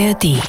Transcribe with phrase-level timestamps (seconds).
[0.00, 0.40] ARD.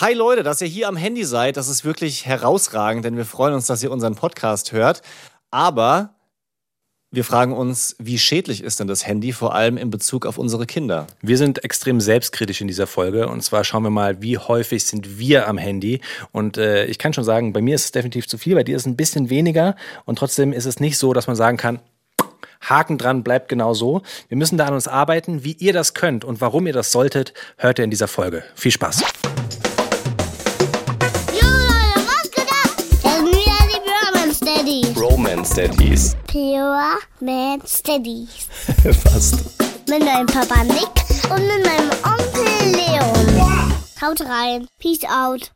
[0.00, 3.54] Hi Leute, dass ihr hier am Handy seid, das ist wirklich herausragend, denn wir freuen
[3.54, 5.00] uns, dass ihr unseren Podcast hört.
[5.50, 6.14] Aber
[7.10, 10.66] wir fragen uns, wie schädlich ist denn das Handy, vor allem in Bezug auf unsere
[10.66, 11.06] Kinder?
[11.22, 15.18] Wir sind extrem selbstkritisch in dieser Folge und zwar schauen wir mal, wie häufig sind
[15.18, 16.02] wir am Handy.
[16.30, 18.76] Und äh, ich kann schon sagen, bei mir ist es definitiv zu viel, bei dir
[18.76, 21.80] ist es ein bisschen weniger und trotzdem ist es nicht so, dass man sagen kann,
[22.60, 24.02] Haken dran, bleibt genau so.
[24.28, 25.44] Wir müssen da an uns arbeiten.
[25.44, 28.44] Wie ihr das könnt und warum ihr das solltet, hört ihr in dieser Folge.
[28.54, 29.04] Viel Spaß.
[34.96, 36.16] Romance Daddies.
[36.26, 38.46] Pure Man Steadies.
[39.02, 39.44] Fast.
[39.88, 43.72] Mit meinem Papa Nick und mit meinem Onkel Leon.
[44.02, 44.68] Haut rein.
[44.78, 45.50] Peace out.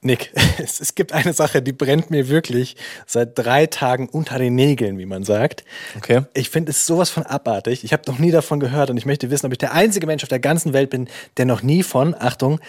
[0.00, 4.54] Nick, es, es gibt eine Sache, die brennt mir wirklich seit drei Tagen unter den
[4.54, 5.64] Nägeln, wie man sagt.
[5.96, 6.22] Okay.
[6.34, 7.84] Ich finde es sowas von abartig.
[7.84, 10.22] Ich habe noch nie davon gehört und ich möchte wissen, ob ich der einzige Mensch
[10.22, 12.60] auf der ganzen Welt bin, der noch nie von, Achtung,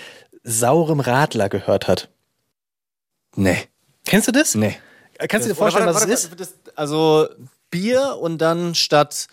[0.44, 2.10] saurem Radler gehört hat.
[3.36, 3.58] Nee.
[4.06, 4.56] Kennst du das?
[4.56, 4.78] Nee.
[5.28, 6.32] Kannst du dir vorstellen, Warte, was warte, es ist?
[6.32, 7.28] warte, also
[7.70, 9.28] Bier und dann statt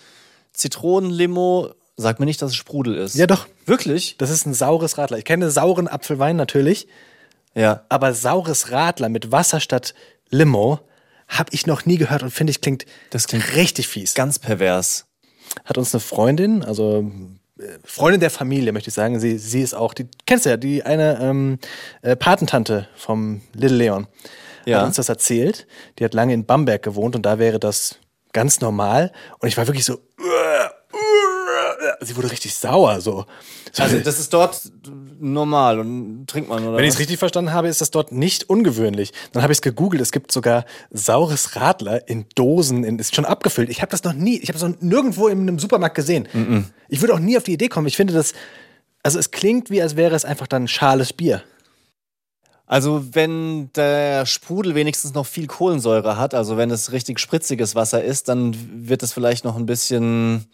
[0.52, 3.14] Zitronenlimo, sag mir nicht, dass es Sprudel ist.
[3.14, 3.46] Ja, doch.
[3.64, 4.16] Wirklich?
[4.18, 5.18] Das ist ein saures Radler.
[5.18, 6.88] Ich kenne sauren Apfelwein natürlich,
[7.56, 7.84] Ja.
[7.88, 9.94] aber saures Radler mit Wasser statt
[10.30, 10.80] Limo
[11.28, 14.14] habe ich noch nie gehört und finde ich klingt, Das klingt richtig fies.
[14.14, 15.06] Ganz pervers.
[15.64, 17.10] Hat uns eine Freundin, also
[17.58, 19.18] äh, Freundin der Familie, möchte ich sagen.
[19.18, 21.58] Sie, sie ist auch, die kennst du ja, die eine ähm,
[22.02, 24.06] äh, Patentante vom Little Leon.
[24.66, 24.78] Ja.
[24.80, 25.66] Hat uns das erzählt.
[25.98, 27.98] Die hat lange in Bamberg gewohnt und da wäre das
[28.32, 29.12] ganz normal.
[29.38, 29.98] Und ich war wirklich so.
[32.00, 33.26] Sie wurde richtig sauer, so.
[33.72, 34.60] so Also das ist dort
[35.18, 36.76] normal und trinkt man, oder?
[36.76, 39.12] Wenn ich es richtig verstanden habe, ist das dort nicht ungewöhnlich.
[39.32, 40.02] Dann habe ich es gegoogelt.
[40.02, 43.70] Es gibt sogar saures Radler in Dosen, in, ist schon abgefüllt.
[43.70, 46.28] Ich habe das noch nie, ich habe das noch nirgendwo in einem Supermarkt gesehen.
[46.88, 47.86] Ich würde auch nie auf die Idee kommen.
[47.86, 48.32] Ich finde das,
[49.02, 51.42] also es klingt wie, als wäre es einfach dann schales Bier.
[52.66, 58.02] Also wenn der Sprudel wenigstens noch viel Kohlensäure hat, also wenn es richtig spritziges Wasser
[58.02, 58.56] ist, dann
[58.88, 60.46] wird es vielleicht noch ein bisschen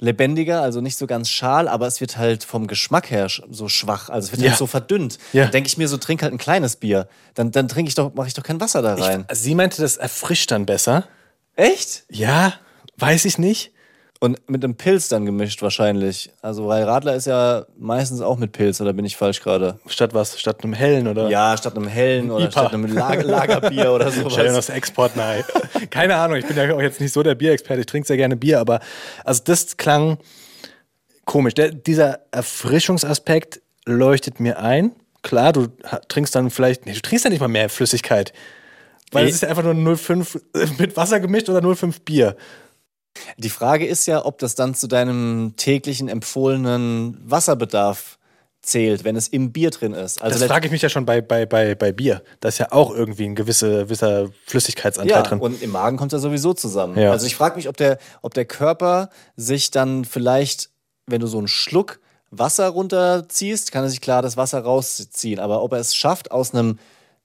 [0.00, 4.08] lebendiger, also nicht so ganz schal, aber es wird halt vom Geschmack her so schwach,
[4.10, 4.50] also es wird Ja.
[4.50, 5.18] halt so verdünnt.
[5.32, 5.44] Ja.
[5.44, 7.08] Dann denke ich mir so, trink halt ein kleines Bier.
[7.34, 9.24] Dann, dann trinke ich doch, mache ich doch kein Wasser da rein.
[9.30, 11.04] Ich, sie meinte, das erfrischt dann besser.
[11.56, 12.04] Echt?
[12.10, 12.54] Ja,
[12.96, 13.72] weiß ich nicht.
[14.20, 16.32] Und mit einem Pilz dann gemischt wahrscheinlich.
[16.42, 19.78] Also weil Radler ist ja meistens auch mit Pilz, oder bin ich falsch gerade?
[19.86, 20.40] Statt was?
[20.40, 21.28] Statt einem hellen oder?
[21.28, 22.50] Ja, statt einem hellen oder IPA.
[22.50, 24.34] statt einem Lager Lagerbier oder sowas.
[24.34, 25.44] Dir das Export nahe.
[25.90, 28.36] Keine Ahnung, ich bin ja auch jetzt nicht so der Bierexperte, ich trinke sehr gerne
[28.36, 28.80] Bier, aber
[29.24, 30.18] also das klang
[31.24, 31.54] komisch.
[31.54, 34.92] Der, dieser Erfrischungsaspekt leuchtet mir ein.
[35.22, 35.68] Klar, du
[36.08, 38.32] trinkst dann vielleicht, nee, du trinkst ja nicht mal mehr Flüssigkeit.
[39.12, 39.30] Weil Nee.
[39.30, 40.40] es ist ja einfach nur 0,5
[40.80, 42.36] mit Wasser gemischt oder 0,5 Bier.
[43.36, 48.18] Die Frage ist ja, ob das dann zu deinem täglichen empfohlenen Wasserbedarf
[48.62, 50.20] zählt, wenn es im Bier drin ist.
[50.22, 52.22] Also Das frage ich mich ja schon bei, bei, bei, bei Bier.
[52.40, 55.38] Da ist ja auch irgendwie ein gewisse, gewisser Flüssigkeitsanteil ja, drin.
[55.38, 56.98] und im Magen kommt er sowieso zusammen.
[56.98, 57.10] Ja.
[57.12, 60.70] Also ich frage mich, ob der, ob der Körper sich dann vielleicht,
[61.06, 62.00] wenn du so einen Schluck
[62.30, 65.40] Wasser runterziehst, kann er sich klar das Wasser rausziehen.
[65.40, 66.78] Aber ob er es schafft, aus einem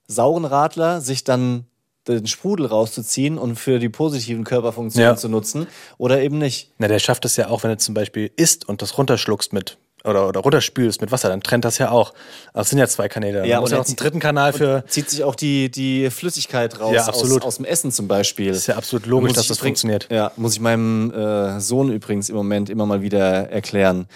[0.06, 1.66] sauren Radler sich dann
[2.08, 5.16] den Sprudel rauszuziehen und für die positiven Körperfunktionen Ja.
[5.16, 5.66] zu nutzen
[5.98, 6.72] oder eben nicht.
[6.78, 9.78] Na, der schafft es ja auch, wenn du zum Beispiel isst und das runterschluckst mit
[10.06, 12.12] oder, oder runterspülst mit Wasser, dann trennt das ja auch.
[12.52, 13.38] Aber es sind ja zwei Kanäle.
[13.38, 14.84] Ja, Ja, muss und ja er auch einen dritten Kanal für.
[14.86, 17.40] Zieht sich auch die, die Flüssigkeit raus Ja, absolut.
[17.40, 18.48] Aus, aus dem Essen zum Beispiel.
[18.48, 20.08] Das ist ja absolut logisch, dass das funktioniert.
[20.10, 24.06] Ja, muss ich meinem äh, Sohn übrigens im Moment immer mal wieder erklären.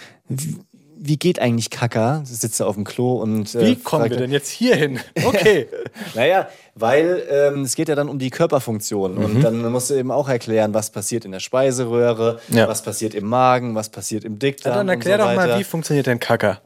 [1.00, 2.22] Wie, geht eigentlich Kaka?
[2.25, 3.54] Sitzt er auf dem Klo und.
[3.54, 5.00] Äh, Wie kommen wir denn jetzt hier hin?
[5.25, 5.69] Okay.
[6.14, 9.19] Naja, weil ähm, es geht ja dann um die Körperfunktion.
[9.19, 12.69] Und dann musst du eben auch erklären, was passiert in der Speiseröhre, Ja.
[12.69, 14.76] was passiert im Magen, was passiert im Dickdarm.
[14.76, 16.60] dann erklär so doch mal, wie funktioniert denn Kacker?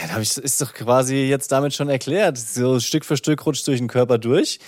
[0.00, 2.38] Ja, da ich, ist doch quasi jetzt damit schon erklärt.
[2.38, 4.58] So Stück für Stück rutscht durch den Körper durch.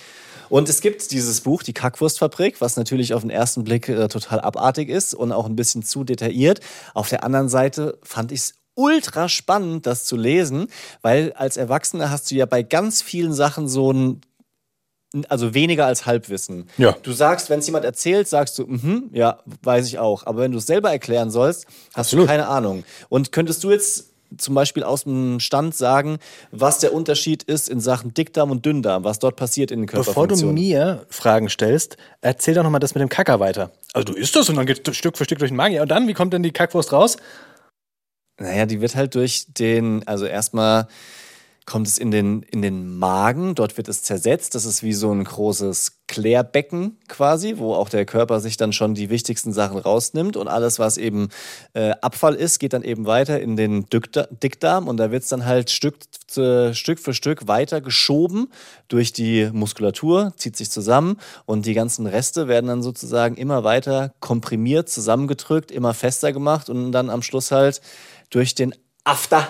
[0.49, 4.39] Und es gibt dieses Buch, die Kackwurstfabrik, was natürlich auf den ersten Blick äh, total
[4.41, 6.59] abartig ist und auch ein bisschen zu detailliert.
[6.93, 10.67] Auf der anderen Seite fand ich es ultra spannend, das zu lesen,
[11.01, 14.21] weil als Erwachsener hast du ja bei ganz vielen Sachen so ein
[15.29, 16.67] also weniger als Halbwissen.
[16.77, 16.93] Ja.
[17.03, 20.25] Du sagst, wenn es jemand erzählt, sagst du, mhm, ja, weiß ich auch.
[20.25, 22.25] Aber wenn du es selber erklären sollst, hast Absolut.
[22.25, 22.83] du keine Ahnung.
[23.07, 26.17] Und könntest du jetzt zum Beispiel aus dem Stand sagen,
[26.51, 30.03] was der Unterschied ist in Sachen Dickdarm und Dünndarm, was dort passiert in den Bevor
[30.03, 30.55] du Körperfunktionen?
[30.55, 33.71] mir Fragen stellst, erzähl doch nochmal das mit dem Kacker weiter.
[33.93, 35.75] Also du isst das und dann geht es Stück für Stück durch den Magen.
[35.75, 37.17] Ja, und dann, wie kommt denn die Kackwurst raus?
[38.37, 40.87] Naja, die wird halt durch den, also erstmal
[41.65, 44.53] kommt es in den, in den Magen, dort wird es zersetzt.
[44.53, 48.93] Das ist wie so ein großes Klärbecken quasi, wo auch der Körper sich dann schon
[48.93, 50.37] die wichtigsten Sachen rausnimmt.
[50.37, 51.29] Und alles, was eben
[51.73, 54.87] äh, Abfall ist, geht dann eben weiter in den Dickdarm.
[54.87, 55.95] Und da wird es dann halt Stück,
[56.27, 58.51] zu, Stück für Stück weiter geschoben
[58.87, 61.17] durch die Muskulatur, zieht sich zusammen.
[61.47, 66.69] Und die ganzen Reste werden dann sozusagen immer weiter komprimiert, zusammengedrückt, immer fester gemacht.
[66.69, 67.81] Und dann am Schluss halt
[68.29, 68.73] durch den
[69.03, 69.47] After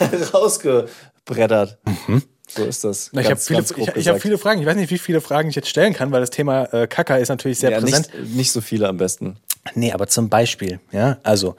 [0.34, 1.78] rausgebrettert.
[1.84, 2.22] Mhm.
[2.48, 3.10] So ist das.
[3.12, 4.60] Na, ich habe viele, ich, ich hab viele Fragen.
[4.60, 7.16] Ich weiß nicht, wie viele Fragen ich jetzt stellen kann, weil das Thema äh, Kaka
[7.16, 8.10] ist natürlich sehr ja, präsent.
[8.14, 9.38] Nicht, nicht so viele am besten.
[9.74, 11.56] Nee, aber zum Beispiel, ja, also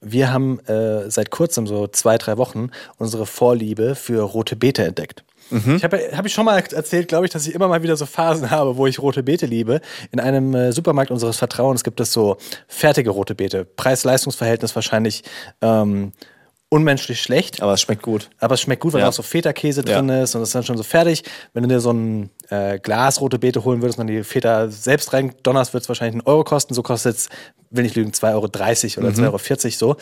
[0.00, 5.24] wir haben äh, seit kurzem, so zwei, drei Wochen, unsere Vorliebe für rote Beete entdeckt.
[5.50, 5.76] Mhm.
[5.76, 8.06] Ich habe hab ich schon mal erzählt, glaube ich, dass ich immer mal wieder so
[8.06, 9.80] Phasen habe, wo ich rote Beete liebe.
[10.10, 12.36] In einem äh, Supermarkt unseres Vertrauens gibt es so
[12.66, 13.64] fertige rote Beete.
[13.64, 15.22] Preis-Leistungs-Verhältnis wahrscheinlich
[15.60, 16.12] ähm,
[16.74, 17.62] unmenschlich schlecht.
[17.62, 18.30] Aber es schmeckt gut.
[18.40, 19.06] Aber es schmeckt gut, weil ja.
[19.06, 19.94] da auch so Feta-Käse ja.
[19.94, 21.22] drin ist und das ist dann schon so fertig.
[21.52, 24.68] Wenn du dir so ein äh, Glas rote Beete holen würdest und dann die Feta
[24.68, 26.74] selbst rein donnerst, wird es wahrscheinlich einen Euro kosten.
[26.74, 27.28] So kostet es,
[27.70, 28.32] will ich lügen, 2,30
[28.98, 29.36] Euro oder mhm.
[29.36, 29.96] 2,40 Euro so.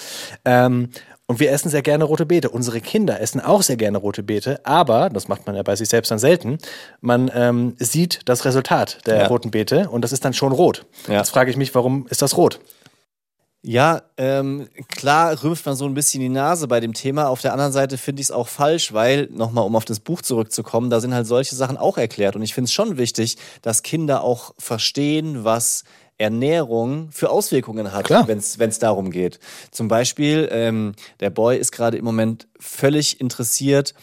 [0.47, 0.89] Ähm,
[1.33, 2.51] und wir essen sehr gerne rote Beete.
[2.51, 5.89] Unsere Kinder essen auch sehr gerne rote Beete, aber, das macht man ja bei sich
[5.89, 6.59] selbst dann selten,
[7.01, 9.27] man ähm, sieht das Resultat der ja.
[9.29, 10.85] roten Beete und das ist dann schon rot.
[11.09, 11.15] Ja.
[11.15, 12.61] Jetzt frage ich mich, warum ist das rot?
[13.65, 17.29] Ja, ähm, klar rümpft man so ein bisschen die Nase bei dem Thema.
[17.29, 20.21] Auf der anderen Seite finde ich es auch falsch, weil, nochmal um auf das Buch
[20.21, 22.37] zurückzukommen, da sind halt solche Sachen auch erklärt.
[22.37, 25.85] Und ich finde es schon wichtig, dass Kinder auch verstehen, was
[26.19, 29.39] Ernährung für Auswirkungen hat, wenn es darum geht.
[29.71, 33.95] Zum Beispiel, ähm, der Boy ist gerade im Moment völlig interessiert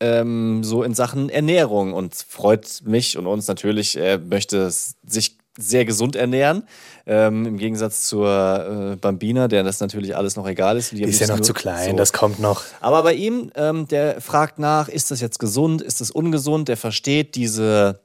[0.00, 3.96] ähm, so in Sachen Ernährung und freut mich und uns natürlich.
[3.96, 6.62] Er möchte sich sehr gesund ernähren.
[7.06, 10.92] Ähm, Im Gegensatz zur äh, Bambina, der das natürlich alles noch egal ist.
[10.92, 11.96] Die, die ist ja noch zu klein, so.
[11.96, 12.62] das kommt noch.
[12.80, 16.68] Aber bei ihm, ähm, der fragt nach, ist das jetzt gesund, ist das ungesund?
[16.68, 18.00] Der versteht diese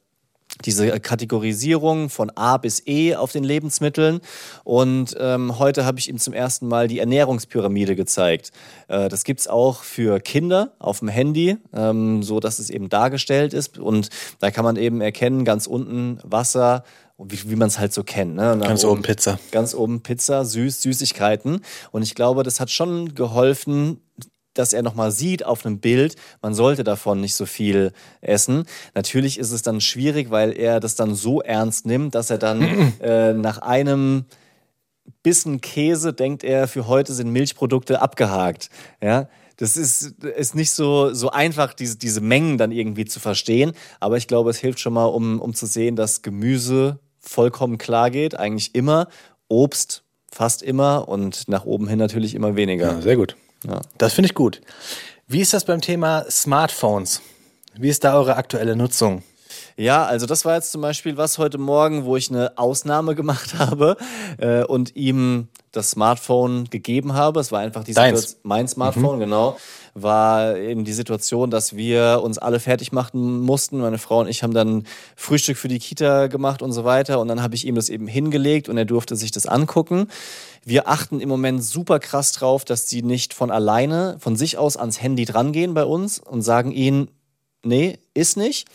[0.64, 4.22] diese Kategorisierung von A bis E auf den Lebensmitteln.
[4.64, 8.52] Und ähm, heute habe ich ihm zum ersten Mal die Ernährungspyramide gezeigt.
[8.88, 12.90] Äh, das gibt es auch für Kinder auf dem Handy, ähm, so dass es eben
[12.90, 13.78] dargestellt ist.
[13.78, 14.10] Und
[14.40, 16.84] da kann man eben erkennen, ganz unten Wasser,
[17.18, 18.36] wie, wie man es halt so kennt.
[18.36, 18.58] Ne?
[18.62, 19.40] Ganz oben, oben Pizza.
[19.52, 21.62] Ganz oben Pizza, süß, Süßigkeiten.
[21.92, 24.02] Und ich glaube, das hat schon geholfen,
[24.56, 27.92] dass er nochmal sieht auf einem Bild, man sollte davon nicht so viel
[28.22, 28.66] essen.
[28.96, 32.94] Natürlich ist es dann schwierig, weil er das dann so ernst nimmt, dass er dann
[33.02, 34.26] äh, nach einem
[35.22, 38.70] Bissen Käse denkt er, für heute sind Milchprodukte abgehakt.
[39.02, 43.72] Ja, das ist, ist nicht so, so einfach, diese, diese Mengen dann irgendwie zu verstehen.
[44.00, 48.12] Aber ich glaube, es hilft schon mal, um, um zu sehen, dass Gemüse vollkommen klar
[48.12, 49.08] geht, eigentlich immer.
[49.48, 52.94] Obst fast immer und nach oben hin natürlich immer weniger.
[52.94, 53.38] Ja, sehr gut.
[53.64, 53.82] Ja.
[53.98, 54.62] Das finde ich gut.
[55.28, 57.22] Wie ist das beim Thema Smartphones?
[57.78, 59.24] Wie ist da eure aktuelle Nutzung?
[59.78, 63.56] Ja, also das war jetzt zum Beispiel was heute Morgen, wo ich eine Ausnahme gemacht
[63.60, 63.98] habe
[64.38, 67.42] äh, und ihm das Smartphone gegeben habe.
[67.42, 69.22] Es war einfach die Situation, mein Smartphone, mhm.
[69.22, 69.58] genau,
[69.94, 73.80] war eben die Situation, dass wir uns alle fertig machen mussten.
[73.80, 74.86] Meine Frau und ich haben dann
[75.16, 77.20] Frühstück für die Kita gemacht und so weiter.
[77.20, 80.08] Und dann habe ich ihm das eben hingelegt und er durfte sich das angucken.
[80.66, 84.76] Wir achten im Moment super krass drauf, dass die nicht von alleine, von sich aus
[84.76, 87.10] ans Handy drangehen bei uns und sagen ihnen,
[87.64, 88.68] nee, ist nicht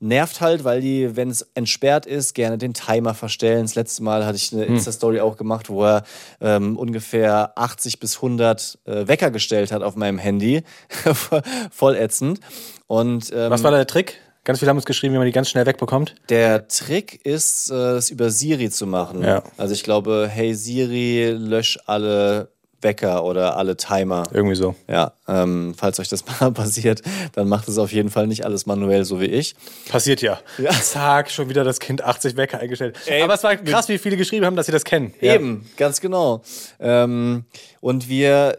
[0.00, 3.62] nervt halt, weil die, wenn es entsperrt ist, gerne den Timer verstellen.
[3.62, 4.74] Das letzte Mal hatte ich eine hm.
[4.74, 6.04] Insta-Story auch gemacht, wo er
[6.40, 10.62] ähm, ungefähr 80 bis 100 äh, Wecker gestellt hat auf meinem Handy.
[11.70, 12.40] Voll ätzend.
[12.86, 14.18] Und, ähm, Was war der Trick?
[14.46, 16.14] Ganz viele haben uns geschrieben, wie man die ganz schnell wegbekommt.
[16.28, 19.24] Der Trick ist, äh, es über Siri zu machen.
[19.24, 19.42] Ja.
[19.56, 24.22] Also ich glaube, hey Siri, lösch alle Wecker oder alle Timer.
[24.32, 24.76] Irgendwie so.
[24.88, 28.66] Ja, ähm, falls euch das mal passiert, dann macht es auf jeden Fall nicht alles
[28.66, 29.56] manuell, so wie ich.
[29.88, 30.38] Passiert ja.
[30.58, 30.70] ja.
[30.70, 32.96] Zack, schon wieder das Kind 80 Wecker eingestellt.
[33.06, 35.12] Ey, Aber es war krass, wie viele geschrieben haben, dass sie das kennen.
[35.20, 35.70] Eben, ja.
[35.76, 36.42] ganz genau.
[36.78, 37.46] Ähm,
[37.80, 38.58] und wir,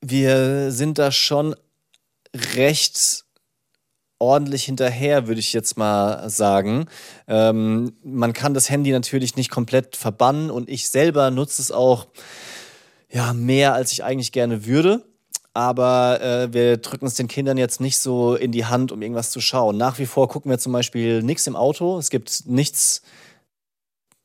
[0.00, 1.54] wir sind da schon
[2.56, 3.25] recht
[4.18, 6.86] ordentlich hinterher, würde ich jetzt mal sagen.
[7.28, 12.06] Ähm, man kann das Handy natürlich nicht komplett verbannen und ich selber nutze es auch
[13.10, 15.04] ja, mehr als ich eigentlich gerne würde.
[15.52, 19.30] Aber äh, wir drücken es den Kindern jetzt nicht so in die Hand, um irgendwas
[19.30, 19.78] zu schauen.
[19.78, 21.98] Nach wie vor gucken wir zum Beispiel nichts im Auto.
[21.98, 23.00] Es gibt nichts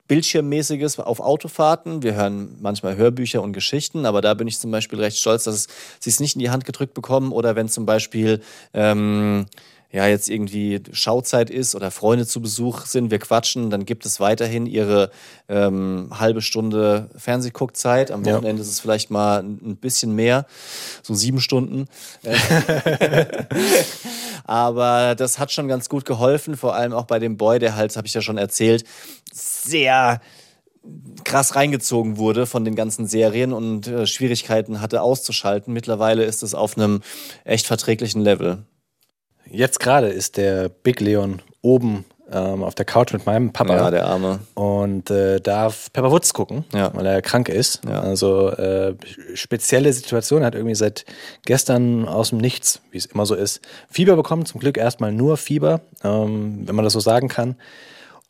[0.10, 2.04] Bildschirmmäßiges auf Autofahrten.
[2.04, 5.70] Wir hören manchmal Hörbücher und Geschichten, aber da bin ich zum Beispiel recht stolz, dass
[6.02, 7.32] sie es nicht in die Hand gedrückt bekommen.
[7.32, 8.42] Oder wenn zum Beispiel
[8.74, 9.46] ähm,
[9.92, 14.20] ja jetzt irgendwie Schauzeit ist oder Freunde zu Besuch sind, wir quatschen, dann gibt es
[14.20, 15.12] weiterhin ihre
[15.50, 18.12] ähm, halbe Stunde Fernsehguckzeit.
[18.12, 18.36] Am Ja.
[18.36, 20.46] Wochenende ist es vielleicht mal ein ein bisschen mehr,
[21.02, 21.88] so sieben Stunden.
[24.44, 27.96] Aber das hat schon ganz gut geholfen, vor allem auch bei dem Boy, der halt,
[27.96, 28.84] habe ich ja schon erzählt,
[29.32, 30.22] sehr
[31.24, 35.74] krass reingezogen wurde von den ganzen Serien und äh, Schwierigkeiten hatte auszuschalten.
[35.74, 37.02] Mittlerweile ist es auf einem
[37.44, 38.66] echt verträglichen Level.
[39.52, 43.76] Jetzt gerade ist der Big Leon oben ähm, auf der Couch mit meinem Papa.
[43.76, 44.40] Ja, der Arme.
[44.54, 46.92] und äh, darf Pepper Woods gucken, Ja.
[46.96, 47.82] weil er krank ist.
[47.86, 48.00] Ja.
[48.02, 48.96] Also äh,
[49.34, 51.06] spezielle Situation, er hat irgendwie seit
[51.46, 54.46] gestern aus dem Nichts, wie es immer so ist, Fieber bekommen.
[54.46, 57.56] Zum Glück erstmal nur Fieber, ähm, wenn man das so sagen kann.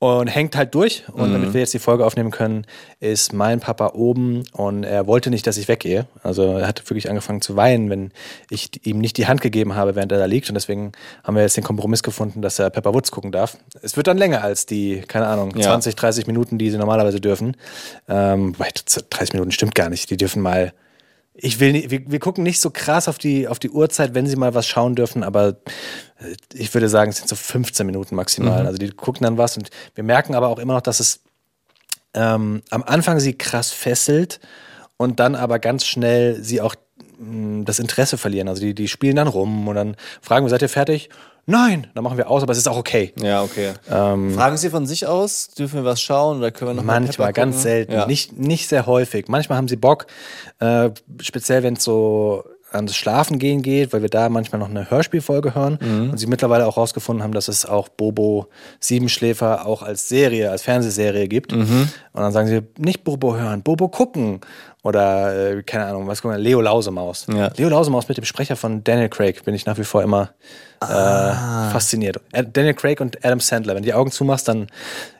[0.03, 1.03] Und hängt halt durch.
[1.13, 1.33] Und Mhm.
[1.33, 2.65] damit wir jetzt die Folge aufnehmen können,
[2.99, 6.07] ist mein Papa oben und er wollte nicht, dass ich weggehe.
[6.23, 8.11] Also er hat wirklich angefangen zu weinen, wenn
[8.49, 10.49] ich ihm nicht die Hand gegeben habe, während er da liegt.
[10.49, 10.91] Und deswegen
[11.23, 13.57] haben wir jetzt den Kompromiss gefunden, dass er Pepper Woods gucken darf.
[13.83, 15.61] Es wird dann länger als die, keine Ahnung, Ja.
[15.67, 17.55] 20, 30 Minuten, die sie normalerweise dürfen.
[18.09, 18.69] Ähm, wobei,
[19.11, 20.09] 30 Minuten stimmt gar nicht.
[20.09, 20.73] Die dürfen mal.
[21.43, 24.27] Ich will nicht, wir, wir gucken nicht so krass auf die, auf die Uhrzeit, wenn
[24.27, 25.57] sie mal was schauen dürfen, aber
[26.19, 28.65] äh, ich würde sagen, es sind so 15 Minuten maximal.
[28.67, 31.21] Also die gucken dann was und wir merken aber auch immer noch, dass es
[32.13, 34.39] ähm, am Anfang sie krass fesselt
[34.97, 36.75] und dann aber ganz schnell sie auch
[37.17, 38.47] mh, das Interesse verlieren.
[38.47, 41.09] Also die, die spielen dann rum und dann fragen wir, seid ihr fertig?
[41.51, 43.13] Nein, dann machen wir aus, aber es ist auch okay.
[43.21, 43.73] Ja, okay.
[43.87, 47.27] Fragen Sie von sich aus, dürfen wir was schauen oder können wir noch mal Manchmal,
[47.27, 47.91] Pepper ganz selten.
[47.91, 48.05] Ja.
[48.07, 49.27] Nicht, nicht sehr häufig.
[49.27, 50.07] Manchmal haben sie Bock,
[50.59, 50.89] äh,
[51.21, 55.53] speziell wenn es so ans Schlafen gehen geht, weil wir da manchmal noch eine Hörspielfolge
[55.55, 56.11] hören Mhm.
[56.11, 58.47] und sie mittlerweile auch rausgefunden haben, dass es auch Bobo
[58.79, 61.51] Siebenschläfer auch als Serie, als Fernsehserie gibt.
[61.53, 61.89] Mhm.
[62.13, 64.39] Und dann sagen sie, nicht Bobo hören, Bobo gucken.
[64.83, 67.27] Oder, äh, keine Ahnung, was gucken wir, Leo Lausemaus.
[67.31, 67.51] Ja.
[67.55, 70.31] Leo Lausemaus mit dem Sprecher von Daniel Craig bin ich nach wie vor immer
[70.79, 71.67] Ah.
[71.67, 72.17] äh, fasziniert.
[72.31, 73.75] Äh, Daniel Craig und Adam Sandler.
[73.75, 74.67] Wenn du die Augen zumachst, dann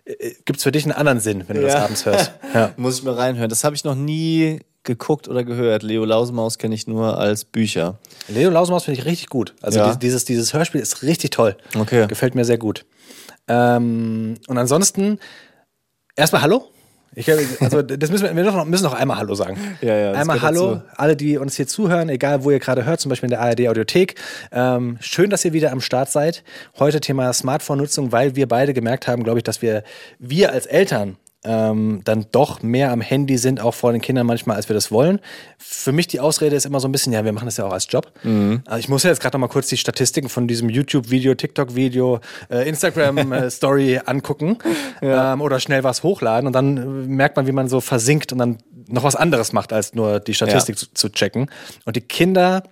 [0.06, 1.84] äh, gibt's für dich einen anderen Sinn, wenn du das Ja.
[1.84, 2.32] abends hörst.
[2.56, 2.72] Ja.
[2.76, 3.50] Muss ich mal reinhören.
[3.50, 5.84] Das habe ich noch nie geguckt oder gehört.
[5.84, 8.00] Leo Lausemaus kenne ich nur als Bücher.
[8.30, 9.54] Leo Lausemaus finde ich richtig gut.
[9.62, 9.92] Also Ja.
[9.94, 11.56] die- dieses, dieses Hörspiel ist richtig toll.
[11.78, 12.08] Okay.
[12.08, 12.84] Gefällt mir sehr gut.
[13.48, 15.20] Ähm, und ansonsten
[16.16, 16.71] erstmal Hallo.
[17.14, 19.58] Ich, glaub, also das müssen wir, wir müssen noch, müssen noch einmal Hallo sagen.
[19.82, 20.86] Ja, ja, einmal Hallo, dazu.
[20.96, 23.68] alle, die uns hier zuhören, egal wo ihr gerade hört, zum Beispiel in der ARD
[23.68, 24.16] Audiothek.
[24.52, 26.44] Ähm, schön, dass ihr wieder am Start seid.
[26.80, 29.84] Heute Thema Smartphone-Nutzung, weil wir beide gemerkt haben, glaube ich, dass wir,
[30.20, 34.58] wir als Eltern ähm, dann doch mehr am Handy sind, auch vor den Kindern manchmal,
[34.58, 35.20] als wir das wollen.
[35.58, 37.74] Für mich die Ausrede ist immer so ein bisschen, ja, wir machen das ja auch
[37.74, 38.12] als Job.
[38.24, 38.62] Mhm.
[38.66, 42.20] Also ich muss ja jetzt gerade noch mal kurz die Statistiken von diesem YouTube-Video, TikTok-Video,
[42.50, 44.60] äh, Instagram-Story angucken
[45.02, 48.38] ähm, oder schnell was hochladen und dann äh, merkt man, wie man so versinkt und
[48.38, 48.58] dann
[48.88, 50.80] noch was anderes macht, als nur die Statistik Ja.
[50.80, 51.50] zu, zu checken.
[51.86, 52.64] Und die Kinder,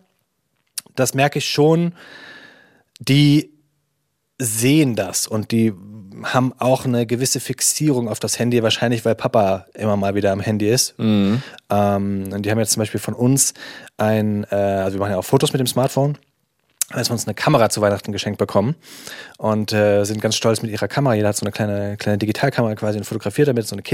[0.96, 1.94] das merke ich schon,
[3.00, 3.52] die
[4.38, 5.74] sehen das und die
[6.24, 10.40] haben auch eine gewisse Fixierung auf das Handy, wahrscheinlich weil Papa immer mal wieder am
[10.40, 10.96] Handy ist.
[11.70, 13.54] Ähm, und die haben jetzt zum Beispiel von uns
[13.98, 16.18] ein, äh, also wir machen ja auch Fotos mit dem Smartphone,
[16.92, 18.76] als wir uns eine Kamera zu Weihnachten geschenkt bekommen
[19.38, 21.14] und äh, sind ganz stolz mit ihrer Kamera.
[21.16, 23.88] Jeder hat so eine kleine, kleine Digitalkamera quasi und fotografiert damit, so eine Ja.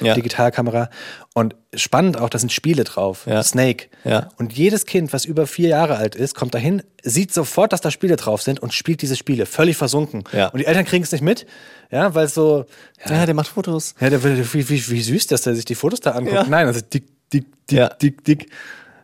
[0.00, 0.90] Kinder-Digitalkamera.
[1.34, 3.26] Und spannend auch, da sind Spiele drauf.
[3.26, 3.42] Ja.
[3.42, 3.86] Snake.
[4.04, 4.28] Ja.
[4.36, 7.90] Und jedes Kind, was über vier Jahre alt ist, kommt dahin, sieht sofort, dass da
[7.90, 10.24] Spiele drauf sind und spielt diese Spiele völlig versunken.
[10.32, 10.48] Ja.
[10.48, 11.46] Und die Eltern kriegen es nicht mit,
[11.90, 12.66] ja, weil es so,
[13.08, 13.94] Ja, der macht Fotos.
[14.00, 16.34] ja, der, wie, wie, wie süß, dass der sich die Fotos da anguckt.
[16.34, 16.44] Ja.
[16.44, 17.88] Nein, also dick, dick, dick, Ja.
[17.88, 18.50] dick, dick.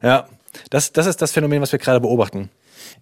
[0.02, 0.26] Ja,
[0.70, 2.50] das, das ist das Phänomen, was wir gerade beobachten.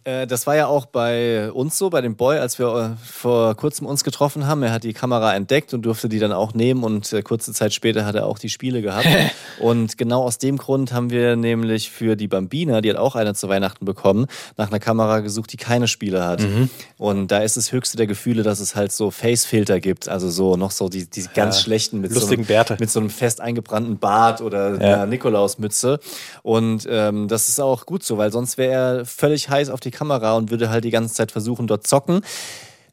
[0.05, 3.55] Äh, das war ja auch bei uns so, bei dem Boy, als wir äh, vor
[3.55, 4.63] kurzem uns getroffen haben.
[4.63, 7.73] Er hat die Kamera entdeckt und durfte die dann auch nehmen und äh, kurze Zeit
[7.73, 9.07] später hat er auch die Spiele gehabt.
[9.61, 13.35] und genau aus dem Grund haben wir nämlich für die Bambina, die hat auch eine
[13.35, 14.27] zu Weihnachten bekommen,
[14.57, 16.47] nach einer Kamera gesucht, die keine Spiele hat.
[16.99, 20.57] Und da ist das höchste der Gefühle, dass es halt so Face-Filter gibt, also so
[20.57, 22.77] noch so die, die ganz schlechten mit so, einem, Bärte.
[22.79, 24.95] mit so einem fest eingebrannten Bart oder Ja.
[24.95, 25.99] einer Nikolausmütze.
[26.43, 29.91] Und ähm, das ist auch gut so, weil sonst wäre er völlig heiß auf die
[29.91, 32.23] Kamera und würde halt die ganze Zeit versuchen, dort zocken.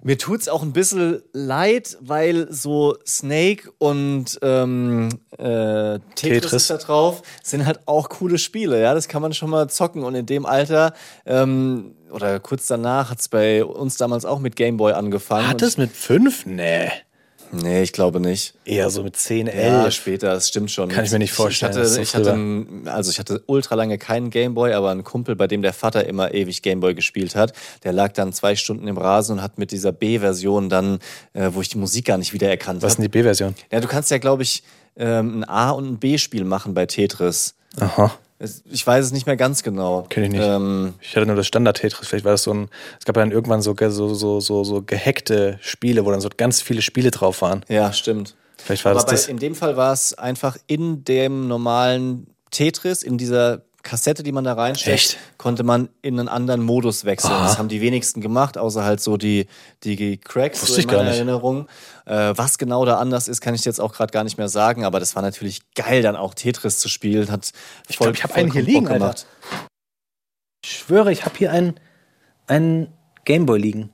[0.04, 6.68] Mir tut's auch ein bisschen leid, weil so Snake und ähm, äh, Tetris, Tetris.
[6.68, 8.82] da drauf sind halt auch coole Spiele.
[8.82, 10.04] Ja, das kann man schon mal zocken.
[10.04, 10.94] Und in dem Alter
[11.28, 15.48] ähm, oder kurz danach hat's bei uns damals auch mit Gameboy angefangen.
[15.48, 16.48] Hat es mit fünf?
[16.48, 16.90] Nee.
[17.51, 18.53] Nee, ich glaube nicht.
[18.65, 19.93] Eher so mit zehn, Ja, elf.
[19.93, 20.89] später, das stimmt schon.
[20.89, 23.75] Kann ich mir nicht vorstellen, Ich hatte, so ich hatte, einen- also ich hatte ultra
[23.75, 27.53] lange keinen Gameboy, aber einen Kumpel, bei dem der Vater immer ewig Gameboy gespielt hat,
[27.84, 31.00] der lag dann zwei Stunden im Rasen und hat mit dieser B-Version dann,
[31.34, 33.03] äh, wo ich die Musik gar nicht wiedererkannt Was ist habe.
[33.10, 33.55] denn die B-Version?
[33.72, 34.63] Ja, du kannst ja, glaube ich,
[34.96, 37.55] ähm, ein A- und ein B-Spiel machen bei Tetris.
[37.79, 38.13] Aha.
[38.72, 40.06] Ich weiß es nicht mehr ganz genau.
[40.10, 40.42] Kenn ich nicht.
[40.42, 42.70] Ähm, Ich hatte nur das Standard-Tetris, vielleicht war das so ein,
[43.00, 46.62] es gab dann irgendwann so, so, so, so, so gehackte Spiele, wo dann so ganz
[46.62, 47.64] viele Spiele drauf waren.
[47.68, 48.36] ja, stimmt.
[48.58, 49.28] Vielleicht war Aber das bei, das.
[49.28, 54.44] in dem Fall war es einfach in dem normalen Tetris, in dieser Kassette, die man
[54.44, 57.34] da reinsteckt, konnte man in einen anderen Modus wechseln.
[57.34, 57.46] Aha.
[57.48, 59.48] Das haben die wenigsten gemacht, außer halt so die,
[59.84, 61.10] die Cracks Wusste so in meiner.
[61.10, 61.68] Erinnerung.
[62.06, 64.86] Äh, was genau da anders ist, kann ich jetzt auch gerade gar nicht mehr sagen,
[64.86, 67.32] aber das war natürlich geil, dann auch Tetris zu spielen.
[67.32, 67.52] Hat
[67.90, 69.16] Ich voll- glaub, ich hab einen hier liegen, Bock Alter.
[70.64, 71.80] Ich schwöre, ich habe hier einen,
[72.48, 72.94] einen
[73.26, 73.92] Gameboy liegen.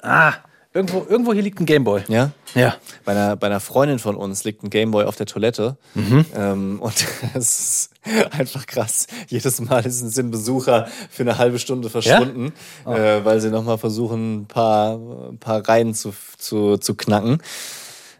[0.00, 0.34] Ah,
[0.74, 2.02] irgendwo, irgendwo hier liegt ein Gameboy.
[2.08, 2.30] Ja?
[2.54, 2.76] Ja.
[3.04, 5.76] Bei einer, bei einer Freundin von uns liegt ein Gameboy auf der Toilette.
[5.94, 6.24] Mhm.
[6.34, 6.94] Ähm, und
[7.34, 7.90] es ist
[8.32, 9.06] einfach krass.
[9.28, 12.52] Jedes Mal ist- sind Besucher für eine halbe Stunde verschwunden,
[12.84, 12.92] Oh.
[12.94, 14.94] äh, weil sie nochmal versuchen, ein paar,
[15.30, 17.42] ein paar Reihen zu, zu, zu knacken.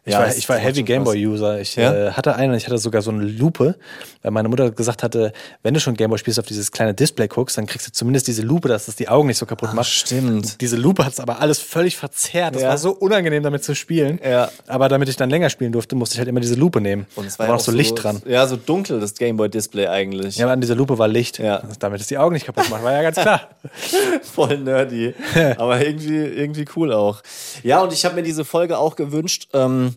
[0.09, 1.61] Ich war, es ich war Heavy Gameboy-User.
[1.61, 1.93] Ich Ja?
[2.09, 3.77] äh, hatte einen und ich hatte sogar so eine Lupe,
[4.23, 7.59] weil meine Mutter gesagt hatte, wenn du schon Gameboy spielst, auf dieses kleine Display guckst,
[7.59, 9.89] dann kriegst du zumindest diese Lupe, dass das die Augen nicht so kaputt macht.
[9.89, 10.61] stimmt.
[10.61, 12.55] Diese Lupe hat es aber alles völlig verzerrt.
[12.55, 12.69] Das Ja.
[12.71, 14.19] war so unangenehm, damit zu spielen.
[14.25, 14.51] Ja.
[14.67, 17.07] Aber damit ich dann länger spielen durfte, musste ich halt immer diese Lupe nehmen.
[17.15, 18.23] Und es da war, war ja noch so auch Licht dran.
[18.27, 20.37] Ja, so dunkel, das Gameboy-Display eigentlich.
[20.37, 21.39] Ja, aber an dieser Lupe war Licht.
[21.39, 21.63] Ja.
[21.79, 23.49] Damit es die Augen nicht kaputt macht, war ja ganz klar.
[24.23, 25.15] Voll nerdy.
[25.59, 27.23] Aber irgendwie, irgendwie cool auch.
[27.63, 29.95] Ja, und ich habe mir diese Folge auch gewünscht, ähm,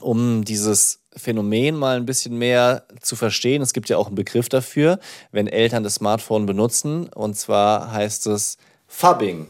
[0.00, 3.62] um dieses Phänomen mal ein bisschen mehr zu verstehen.
[3.62, 4.98] Es gibt ja auch einen Begriff dafür,
[5.32, 7.08] wenn Eltern das Smartphone benutzen.
[7.08, 9.46] Und zwar heißt es Fubbing.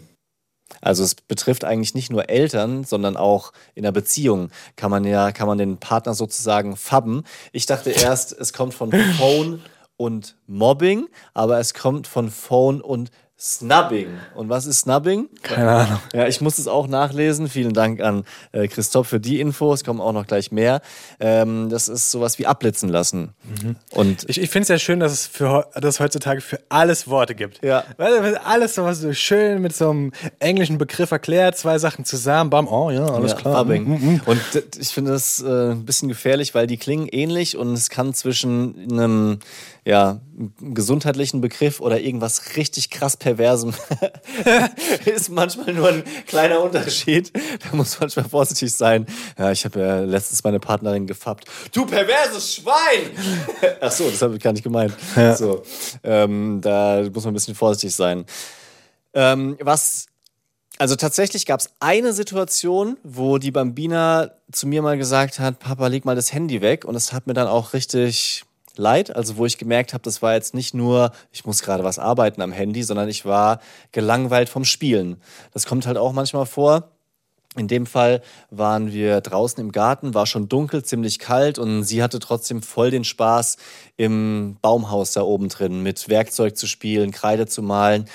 [0.80, 5.32] Also es betrifft eigentlich nicht nur Eltern, sondern auch in einer Beziehung kann man ja,
[5.32, 7.24] kann man den Partner sozusagen fabben.
[7.52, 9.62] Ich dachte erst, es kommt von Phone
[9.96, 14.08] und Mobbing, aber es kommt von Phone und Snubbing.
[14.34, 15.28] Und was ist Snubbing?
[15.42, 15.98] Keine Ahnung.
[16.14, 17.50] Ja, ich muss es auch nachlesen.
[17.50, 19.74] Vielen Dank an äh, Christoph für die Info.
[19.74, 20.80] Es kommen auch noch gleich mehr.
[21.20, 23.34] Ähm, das ist sowas wie abblitzen lassen.
[23.92, 27.34] Und Ich, ich finde es ja schön, dass es für, dass heutzutage für alles Worte
[27.34, 27.62] gibt.
[27.62, 27.84] Ja.
[27.98, 32.48] Weil alles so was so schön mit so einem englischen Begriff erklärt, zwei Sachen zusammen,
[32.48, 33.64] bam, oh ja, alles ja, klar.
[33.66, 34.20] Mm, mm.
[34.24, 34.40] Und
[34.78, 38.90] ich finde das äh, ein bisschen gefährlich, weil die klingen ähnlich und es kann zwischen
[38.90, 39.40] einem
[39.86, 40.20] ja,
[40.60, 43.74] gesundheitlichen Begriff oder irgendwas richtig krass Perversem
[45.04, 47.32] ist manchmal nur ein kleiner Unterschied.
[47.34, 49.04] Da muss man manchmal vorsichtig sein.
[49.36, 51.46] Ja, ich habe ja letztens meine Partnerin gefappt.
[51.72, 53.10] Du perverses Schwein!
[53.80, 54.94] Ach so, das habe ich gar nicht gemeint.
[55.36, 55.64] So,
[56.04, 58.26] ähm, da muss man ein bisschen vorsichtig sein.
[59.12, 60.06] Ähm, was
[60.78, 65.88] also tatsächlich gab es eine Situation, wo die Bambina zu mir mal gesagt hat, Papa,
[65.88, 66.84] leg mal das Handy weg.
[66.84, 68.44] Und es hat mir dann auch richtig
[68.78, 69.14] leid.
[69.14, 72.42] Also wo ich gemerkt habe, das war jetzt nicht nur, ich muss gerade was arbeiten
[72.42, 73.60] am Handy, sondern ich war
[73.92, 75.20] gelangweilt vom Spielen.
[75.52, 76.90] Das kommt halt auch manchmal vor.
[77.56, 82.02] In dem Fall waren wir draußen im Garten, war schon dunkel, ziemlich kalt und sie
[82.02, 83.56] hatte trotzdem voll den Spaß
[83.96, 88.08] im Baumhaus da oben drin, mit Werkzeug zu spielen, Kreide zu malen.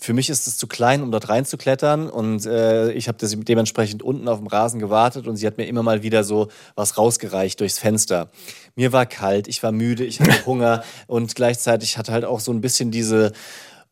[0.00, 4.28] Für mich ist es zu klein, um dort reinzuklettern und äh, ich habe dementsprechend unten
[4.28, 7.80] auf dem Rasen gewartet und sie hat mir immer mal wieder so was rausgereicht durchs
[7.80, 8.30] Fenster.
[8.76, 12.52] Mir war kalt, ich war müde, ich hatte Hunger und gleichzeitig hatte halt auch so
[12.52, 13.32] ein bisschen diese,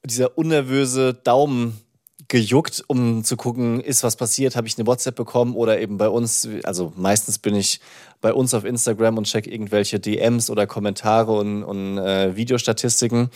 [0.04, 1.80] dieser unnervöse Daumen
[2.28, 6.08] gejuckt, um zu gucken, ist was passiert, habe ich eine WhatsApp bekommen oder eben bei
[6.08, 7.80] uns, also meistens bin ich
[8.20, 13.30] bei uns auf Instagram und check irgendwelche DMs oder Kommentare und, und äh, Videostatistiken.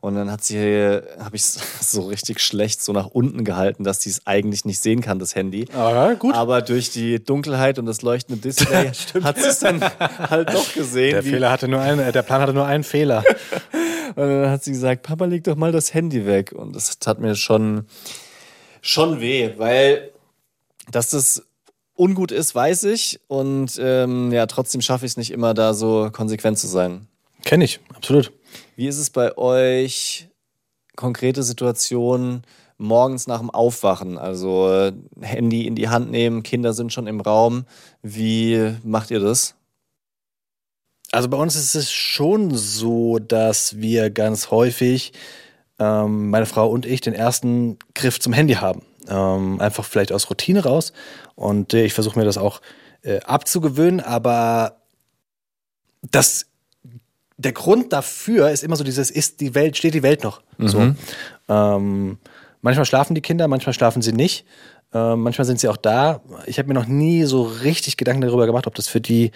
[0.00, 1.44] Und dann hat sie, habe ich
[1.80, 5.34] so richtig schlecht so nach unten gehalten, dass sie es eigentlich nicht sehen kann, das
[5.34, 5.66] Handy.
[5.72, 6.34] Aber gut.
[6.34, 8.90] Aber durch die Dunkelheit und das leuchtende Display
[9.22, 11.12] hat sie es dann halt doch gesehen.
[11.12, 13.22] Der Fehler hatte nur einen, äh, der Plan hatte nur einen Fehler.
[14.08, 16.52] und dann hat sie gesagt, Papa, leg doch mal das Handy weg.
[16.52, 17.86] Und das tat mir schon,
[18.80, 20.10] schon weh, weil
[20.90, 21.42] dass das
[21.94, 23.20] ungut ist, weiß ich.
[23.28, 27.08] Und ähm, ja, trotzdem schaffe ich es nicht immer, da so konsequent zu sein.
[27.44, 28.32] Kenne ich, absolut.
[28.76, 30.28] Wie ist es bei euch,
[30.96, 32.42] konkrete Situationen
[32.78, 34.18] morgens nach dem Aufwachen?
[34.18, 37.64] Also äh, Handy in die Hand nehmen, Kinder sind schon im Raum.
[38.02, 39.54] Wie macht ihr das?
[41.14, 45.12] Also bei uns ist es schon so, dass wir ganz häufig,
[45.78, 48.82] ähm, meine Frau und ich, den ersten Griff zum Handy haben.
[49.08, 50.92] Ähm, einfach vielleicht aus Routine raus.
[51.36, 52.60] Und äh, ich versuche mir das auch
[53.02, 54.80] äh, abzugewöhnen, aber
[56.02, 56.46] das,
[57.36, 60.42] der Grund dafür ist immer so dieses, ist die Welt, steht die Welt noch?
[60.58, 60.80] So.
[61.48, 62.18] Ähm,
[62.60, 64.46] manchmal schlafen die Kinder, manchmal schlafen sie nicht.
[64.92, 66.22] Ähm, manchmal sind sie auch da.
[66.46, 69.30] Ich habe mir noch nie so richtig Gedanken darüber gemacht, ob das für die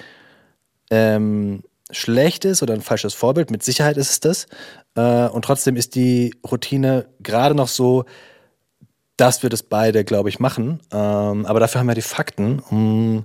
[0.91, 3.51] ähm, schlecht ist oder ein falsches Vorbild.
[3.51, 4.47] Mit Sicherheit ist es das.
[4.95, 8.05] Äh, und trotzdem ist die Routine gerade noch so,
[9.17, 10.81] dass wir das beide, glaube ich, machen.
[10.93, 13.25] Ähm, aber dafür haben wir die Fakten, um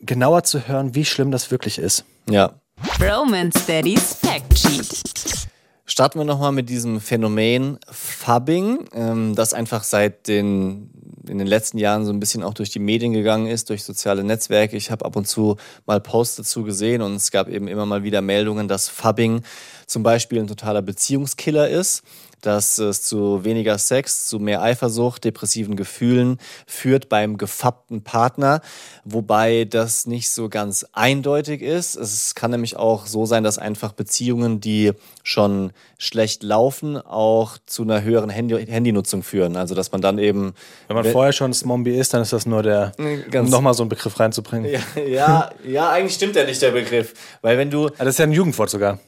[0.00, 2.04] genauer zu hören, wie schlimm das wirklich ist.
[2.28, 2.52] Ja.
[3.00, 5.48] Romance Daddy's Fact Sheet.
[5.86, 10.90] Starten wir nochmal mit diesem Phänomen Fubbing, ähm, das einfach seit den,
[11.28, 14.24] in den letzten Jahren so ein bisschen auch durch die Medien gegangen ist, durch soziale
[14.24, 14.76] Netzwerke.
[14.76, 15.56] Ich habe ab und zu
[15.86, 19.42] mal Posts dazu gesehen und es gab eben immer mal wieder Meldungen, dass Fubbing
[19.86, 22.02] zum Beispiel ein totaler Beziehungskiller ist
[22.46, 28.60] dass es zu weniger Sex, zu mehr Eifersucht, depressiven Gefühlen führt beim gefappten Partner,
[29.04, 31.96] wobei das nicht so ganz eindeutig ist.
[31.96, 37.82] Es kann nämlich auch so sein, dass einfach Beziehungen, die schon schlecht laufen, auch zu
[37.82, 39.56] einer höheren Handy Handynutzung führen.
[39.56, 40.54] Also dass man dann eben...
[40.88, 43.88] Wenn man vorher schon Zombie ist, dann ist das nur der, um nochmal so einen
[43.88, 44.70] Begriff reinzubringen.
[44.70, 47.14] Ja, ja, ja, eigentlich stimmt ja nicht der Begriff.
[47.42, 47.88] Weil wenn du...
[47.88, 48.98] das ist ja ein Jugendwort sogar.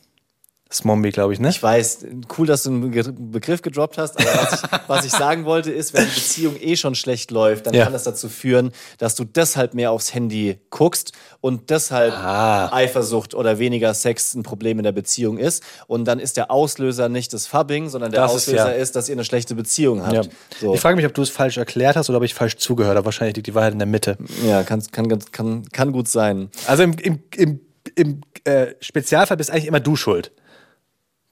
[0.72, 1.48] Smombi, glaube ich, ne?
[1.50, 5.44] Ich weiß, cool, dass du einen Begriff gedroppt hast, aber was ich, was ich sagen
[5.44, 7.84] wollte ist, wenn die Beziehung eh schon schlecht läuft, dann ja.
[7.84, 12.72] kann das dazu führen, dass du deshalb mehr aufs Handy guckst und deshalb ah.
[12.72, 15.62] Eifersucht oder weniger Sex ein Problem in der Beziehung ist.
[15.86, 18.82] Und dann ist der Auslöser nicht das Fubbing, sondern der das Auslöser ist, ja.
[18.82, 20.14] ist, dass ihr eine schlechte Beziehung habt.
[20.14, 20.22] Ja.
[20.60, 20.74] So.
[20.74, 23.04] Ich frage mich, ob du es falsch erklärt hast oder ob ich falsch zugehört habe.
[23.04, 24.18] Wahrscheinlich liegt die Wahrheit in der Mitte.
[24.44, 26.50] Ja, kann, kann, kann, kann gut sein.
[26.66, 27.60] Also im, im, im,
[27.94, 30.32] im äh, Spezialfall bist eigentlich immer du schuld.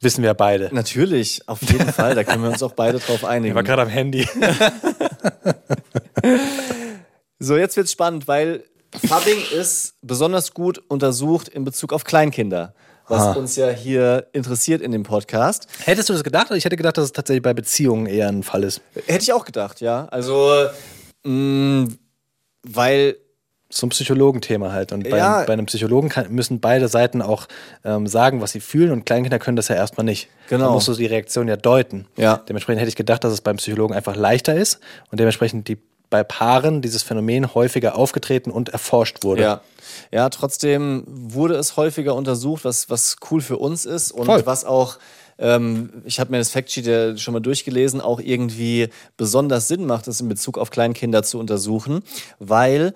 [0.04, 0.68] Wissen wir beide.
[0.70, 2.14] Natürlich, auf jeden Fall.
[2.14, 3.52] Da können wir uns auch beide drauf einigen.
[3.52, 4.28] Ich war gerade am Handy.
[7.38, 8.64] so, jetzt wird's spannend, weil
[9.06, 12.74] Fubbing ist besonders gut untersucht in Bezug auf Kleinkinder.
[13.08, 13.32] Was ha.
[13.32, 15.68] uns ja hier interessiert in dem Podcast.
[15.84, 16.50] Hättest du das gedacht?
[16.50, 18.82] Ich hätte gedacht, dass es tatsächlich bei Beziehungen eher ein Fall ist.
[19.06, 20.04] Hätte ich auch gedacht, ja.
[20.10, 20.68] Also,
[21.24, 21.98] mh, mm,
[22.62, 23.16] weil
[23.76, 24.92] so ein Psychologenthema halt.
[24.92, 25.44] Und bei, ja.
[25.44, 27.46] bei einem Psychologen kann, müssen beide Seiten auch
[27.84, 30.28] ähm, sagen, was sie fühlen und Kleinkinder können das ja erstmal nicht.
[30.48, 30.66] Genau.
[30.66, 32.06] Da musst du die Reaktion ja deuten.
[32.16, 32.36] Ja.
[32.48, 35.78] Dementsprechend hätte ich gedacht, dass es beim Psychologen einfach leichter ist und dementsprechend die
[36.10, 39.42] bei Paaren dieses Phänomen häufiger aufgetreten und erforscht wurde.
[39.42, 39.60] Ja.
[40.12, 44.46] Ja, trotzdem wurde es häufiger untersucht, was, was cool für uns ist und Voll.
[44.46, 44.98] was auch
[45.38, 50.06] ähm, ich habe mir das Factsheet ja schon mal durchgelesen, auch irgendwie besonders Sinn macht,
[50.06, 52.02] es in Bezug auf Kleinkinder zu untersuchen,
[52.38, 52.94] weil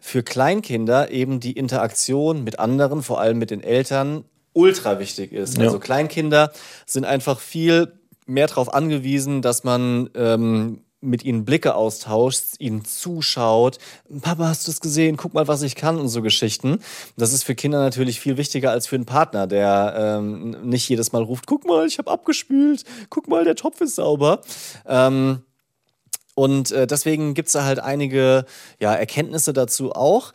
[0.00, 5.58] für Kleinkinder eben die Interaktion mit anderen, vor allem mit den Eltern, ultra wichtig ist.
[5.58, 5.64] Ja.
[5.64, 6.52] Also Kleinkinder
[6.86, 7.92] sind einfach viel
[8.26, 13.78] mehr darauf angewiesen, dass man ähm, mit ihnen Blicke austauscht, ihnen zuschaut.
[14.20, 15.16] Papa, hast du es gesehen?
[15.16, 16.78] Guck mal, was ich kann und so Geschichten.
[17.16, 21.12] Das ist für Kinder natürlich viel wichtiger als für einen Partner, der ähm, nicht jedes
[21.12, 24.42] Mal ruft, guck mal, ich habe abgespült, guck mal, der Topf ist sauber.
[24.86, 25.42] Ähm,
[26.34, 28.44] und äh, deswegen gibt es da halt einige
[28.78, 30.32] ja, Erkenntnisse dazu auch.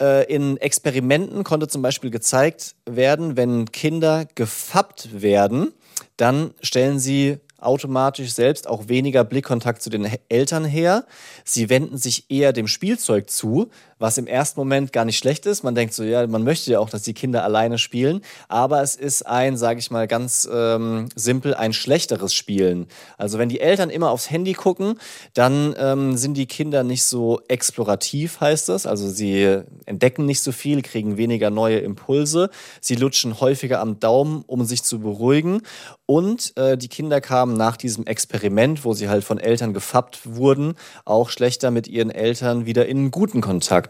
[0.00, 5.72] Äh, in Experimenten konnte zum Beispiel gezeigt werden, wenn Kinder gefappt werden,
[6.16, 11.04] dann stellen sie automatisch selbst auch weniger Blickkontakt zu den Eltern her.
[11.44, 15.62] Sie wenden sich eher dem Spielzeug zu, was im ersten Moment gar nicht schlecht ist.
[15.62, 18.94] Man denkt so, ja, man möchte ja auch, dass die Kinder alleine spielen, aber es
[18.94, 22.86] ist ein, sage ich mal ganz ähm, simpel, ein schlechteres Spielen.
[23.16, 24.98] Also wenn die Eltern immer aufs Handy gucken,
[25.34, 28.86] dann ähm, sind die Kinder nicht so explorativ, heißt das.
[28.86, 32.50] Also sie entdecken nicht so viel, kriegen weniger neue Impulse.
[32.80, 35.62] Sie lutschen häufiger am Daumen, um sich zu beruhigen.
[36.06, 40.74] Und äh, die Kinder kamen nach diesem Experiment, wo sie halt von Eltern gefappt wurden,
[41.04, 43.87] auch schlechter mit ihren Eltern wieder in guten Kontakt.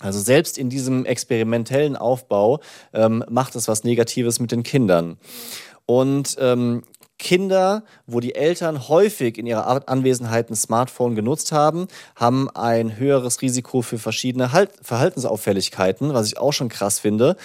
[0.00, 2.60] Also selbst in diesem experimentellen Aufbau
[2.92, 5.16] ähm, macht es was Negatives mit den Kindern.
[5.86, 6.82] Und ähm,
[7.18, 13.40] Kinder, wo die Eltern häufig in ihrer Anwesenheit ein Smartphone genutzt haben, haben ein höheres
[13.40, 17.36] Risiko für verschiedene halt Verhaltensauffälligkeiten, was ich auch schon krass finde,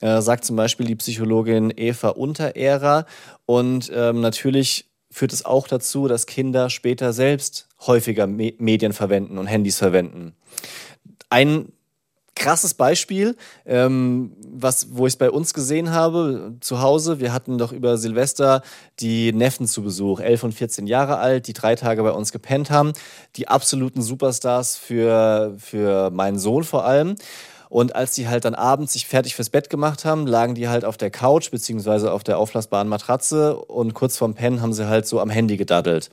[0.00, 3.06] äh, sagt zum Beispiel die Psychologin Eva Unterehrer.
[3.46, 9.38] Und ähm, natürlich führt es auch dazu, dass Kinder später selbst häufiger Me Medien verwenden
[9.38, 10.34] und Handys verwenden.
[11.30, 11.72] Ein
[12.36, 17.18] krasses Beispiel, ähm, was, wo ich es bei uns gesehen habe, zu Hause.
[17.18, 18.62] Wir hatten doch über Silvester
[19.00, 22.70] die Neffen zu Besuch, 11 und 14 Jahre alt, die drei Tage bei uns gepennt
[22.70, 22.92] haben.
[23.36, 27.16] Die absoluten Superstars für, für meinen Sohn vor allem.
[27.68, 30.84] Und als die halt dann abends sich fertig fürs Bett gemacht haben, lagen die halt
[30.84, 35.06] auf der Couch beziehungsweise auf der auflassbaren Matratze und kurz vorm Pennen haben sie halt
[35.06, 36.10] so am Handy gedaddelt.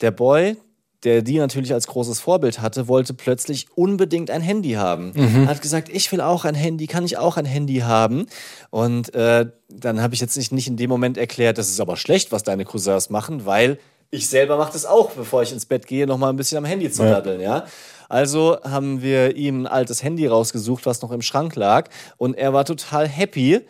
[0.00, 0.56] Der Boy,
[1.04, 5.12] der die natürlich als großes Vorbild hatte, wollte plötzlich unbedingt ein Handy haben.
[5.14, 5.48] Mhm.
[5.48, 8.26] Hat gesagt, ich will auch ein Handy, kann ich auch ein Handy haben?
[8.70, 11.96] Und äh, dann habe ich jetzt nicht, nicht in dem Moment erklärt, das ist aber
[11.96, 13.78] schlecht, was deine Cousins machen, weil
[14.10, 16.64] ich selber mache das auch, bevor ich ins Bett gehe, noch mal ein bisschen am
[16.64, 17.58] Handy zu daddeln, ja.
[17.58, 17.66] ja?
[18.08, 22.52] Also haben wir ihm ein altes Handy rausgesucht, was noch im Schrank lag, und er
[22.52, 23.60] war total happy,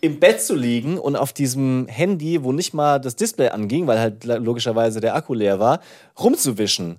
[0.00, 3.98] im Bett zu liegen und auf diesem Handy, wo nicht mal das Display anging, weil
[3.98, 5.80] halt logischerweise der Akku leer war,
[6.20, 6.96] rumzuwischen.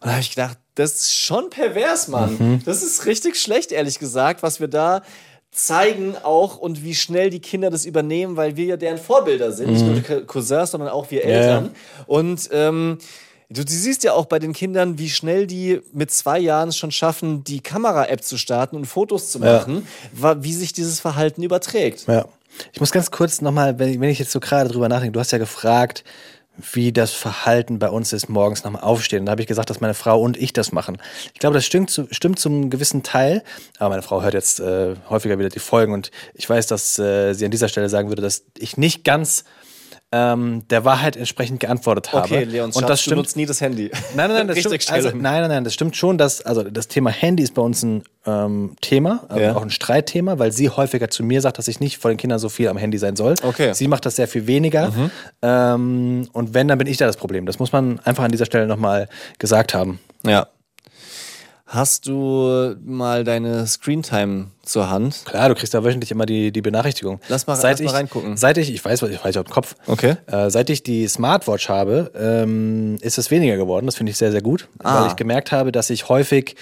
[0.00, 2.36] Und da habe ich gedacht, das ist schon pervers, Mann.
[2.38, 2.62] Mhm.
[2.64, 5.02] Das ist richtig schlecht, ehrlich gesagt, was wir da
[5.50, 9.72] zeigen auch und wie schnell die Kinder das übernehmen, weil wir ja deren Vorbilder sind.
[9.72, 11.30] Nicht nur die Cousins, sondern auch wir Mhm.
[11.30, 11.70] Ja, Eltern.
[12.06, 12.98] Und ähm,
[13.48, 16.76] du, du siehst ja auch bei den Kindern, wie schnell die mit zwei Jahren es
[16.76, 21.42] schon schaffen, die Kamera-App zu starten und Fotos zu machen, wa- wie sich dieses Verhalten
[21.42, 22.06] überträgt.
[22.06, 22.26] Ja.
[22.72, 25.32] Ich muss ganz kurz nochmal, wenn, wenn ich jetzt so gerade drüber nachdenke, du hast
[25.32, 26.04] ja gefragt,
[26.72, 29.26] wie das Verhalten bei uns ist, morgens nach dem Aufstehen.
[29.26, 30.98] Da habe ich gesagt, dass meine Frau und ich das machen.
[31.32, 33.42] Ich glaube, das stimmt, zu, stimmt zum gewissen Teil.
[33.78, 37.32] Aber meine Frau hört jetzt äh, häufiger wieder die Folgen und ich weiß, dass äh,
[37.34, 39.44] sie an dieser Stelle sagen würde, dass ich nicht ganz
[40.10, 42.24] ähm, der Wahrheit entsprechend geantwortet habe.
[42.24, 43.16] Okay, Leon, und Schatz, das du stimmt.
[43.18, 43.90] nutzt nie das Handy.
[44.16, 46.88] Nein, nein, nein, das stimmt, also, nein, nein, nein, das stimmt schon, dass, also das
[46.88, 49.54] Thema Handy ist bei uns ein ähm, Thema, also Ja.
[49.56, 52.38] auch ein Streitthema, weil sie häufiger zu mir sagt, dass ich nicht vor den Kindern
[52.38, 53.34] so viel am Handy sein soll.
[53.42, 53.68] Okay.
[53.68, 53.74] Mhm.
[53.74, 54.92] Sie macht das sehr viel weniger.
[55.42, 57.46] Ähm, und wenn, dann bin ich da das Problem.
[57.46, 60.00] Das muss man einfach an dieser Stelle nochmal gesagt haben.
[60.24, 60.48] Ja.
[61.70, 65.22] Hast du mal deine Screentime zur Hand?
[65.26, 67.20] Klar, du kriegst da wöchentlich immer die, die Benachrichtigung.
[67.28, 68.36] Lass mal- seit lass mal ich, reingucken.
[68.38, 69.74] Seit ich, ich weiß, was ich weiß auf den Kopf.
[69.86, 70.16] Okay.
[70.28, 73.84] Äh, seit ich die Smartwatch habe, ähm, ist es weniger geworden.
[73.84, 75.02] Das finde ich sehr, sehr gut, Ah.
[75.02, 76.56] weil ich gemerkt habe, dass ich häufig,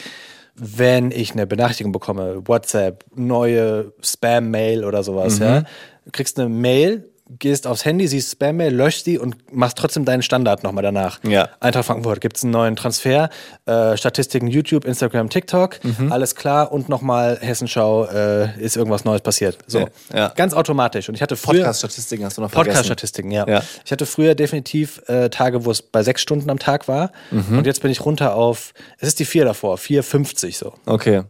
[0.56, 5.44] wenn ich eine Benachrichtigung bekomme, WhatsApp, neue Spam-Mail oder sowas, Mhm.
[5.44, 5.60] ja,
[6.04, 10.22] du kriegst eine Mail, gehst aufs Handy, siehst Spam-Mail, löschst die und machst trotzdem deinen
[10.22, 11.18] Standard nochmal danach.
[11.24, 11.48] Ja.
[11.58, 13.30] Eintracht Frankfurt gibt es einen neuen Transfer,
[13.66, 16.12] äh, Statistiken YouTube, Instagram, TikTok, Mhm.
[16.12, 19.58] alles klar und nochmal Hessenschau, äh, ist irgendwas Neues passiert.
[19.66, 21.08] So, Ja, ganz automatisch.
[21.08, 22.50] Und ich hatte früher Podcast-Statistiken hast du noch.
[22.52, 23.44] Podcast-Statistiken, ja.
[23.48, 23.62] Ja.
[23.84, 27.10] Ich hatte früher definitiv äh, Tage, wo es bei sechs Stunden am Tag war.
[27.32, 27.58] Mhm.
[27.58, 30.74] Und jetzt bin ich runter auf, es ist die vier davor, 4,50 so.
[30.86, 31.22] Okay.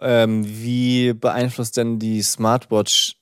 [0.00, 3.16] Ähm, wie beeinflusst denn die Smartwatch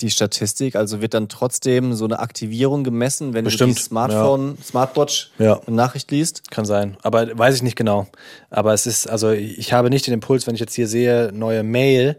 [0.00, 0.76] die Statistik?
[0.76, 5.60] Also wird dann trotzdem so eine Aktivierung gemessen, wenn du Bestimmt, die Smartphone, Smartwatch Ja.
[5.66, 6.50] eine Nachricht liest?
[6.50, 6.96] Kann sein.
[7.02, 8.06] Aber weiß ich nicht genau.
[8.50, 11.62] Aber es ist, also ich habe nicht den Impuls, wenn ich jetzt hier sehe, neue
[11.62, 12.16] Mail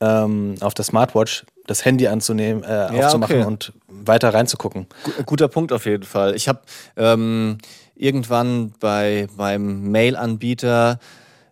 [0.00, 3.46] ähm, auf der Smartwatch, das Handy anzunehmen, äh, aufzumachen okay.
[3.46, 4.86] und weiter reinzugucken.
[5.04, 6.34] Gu- Guter Punkt auf jeden Fall.
[6.34, 6.60] Ich habe
[6.96, 7.58] ähm,
[7.94, 10.98] irgendwann bei meinem Mail-Anbieter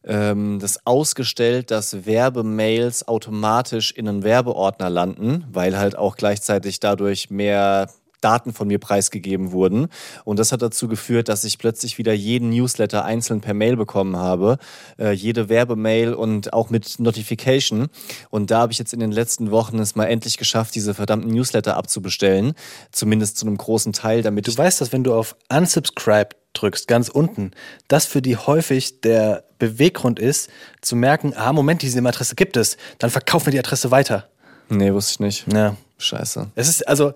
[0.05, 7.31] ähm, das ausgestellt, dass Werbemails automatisch in einen Werbeordner landen, weil halt auch gleichzeitig dadurch
[7.31, 7.89] mehr
[8.23, 9.89] Daten von mir preisgegeben wurden.
[10.25, 14.17] Und das hat dazu geführt, dass ich plötzlich wieder jeden Newsletter einzeln per Mail bekommen
[14.17, 14.59] habe,
[14.99, 17.89] äh, jede Werbemail und auch mit Notification.
[18.31, 21.33] Und da habe ich jetzt in den letzten Wochen es mal endlich geschafft, diese verdammten
[21.33, 22.55] Newsletter abzubestellen,
[22.91, 27.09] zumindest zu einem großen Teil, damit Du weißt, dass wenn du auf Unsubscribe drückst, ganz
[27.09, 27.53] unten,
[27.89, 32.77] das für die häufig der Beweggrund ist, zu merken, ah, Moment, diese E-Mail-Adresse gibt es,
[32.99, 34.29] dann verkaufen wir die Adresse weiter.
[34.69, 35.53] Nee, wusste ich nicht.
[35.53, 35.77] Ja.
[35.99, 36.51] Scheiße.
[36.57, 37.13] Es ist also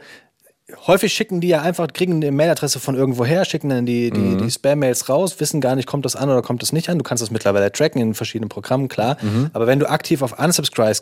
[0.87, 4.50] häufig schicken die ja einfach, kriegen eine Mailadresse von irgendwoher, schicken dann die, die, die
[4.50, 6.98] Spam-Mails raus, wissen gar nicht, kommt das an oder kommt das nicht an.
[6.98, 9.16] Du kannst das mittlerweile tracken in verschiedenen Programmen, klar.
[9.52, 10.98] Aber wenn du aktiv auf Unsubscribe,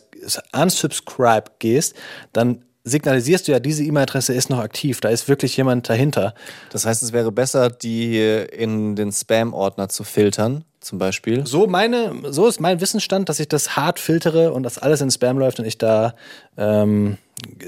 [0.53, 1.95] Unsubscribe gehst,
[2.33, 6.35] dann signalisierst du ja, diese E-Mail-Adresse ist noch aktiv, da ist wirklich jemand dahinter.
[6.71, 11.47] Das heißt, es wäre besser, die in den Spam-Ordner zu filtern, zum Beispiel.
[11.47, 15.11] So meine, so ist mein Wissensstand, dass ich das hart filtere und das alles in
[15.11, 16.15] Spam läuft und ich da
[16.59, 17.17] ähm,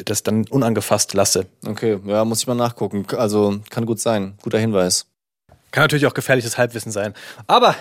[0.04, 1.46] das dann unangefasst lasse.
[1.66, 3.06] Okay, ja, muss ich mal nachgucken.
[3.16, 4.34] Also kann gut sein.
[4.42, 5.06] Guter Hinweis.
[5.70, 7.14] Kann natürlich auch gefährliches Halbwissen sein.
[7.46, 7.74] Aber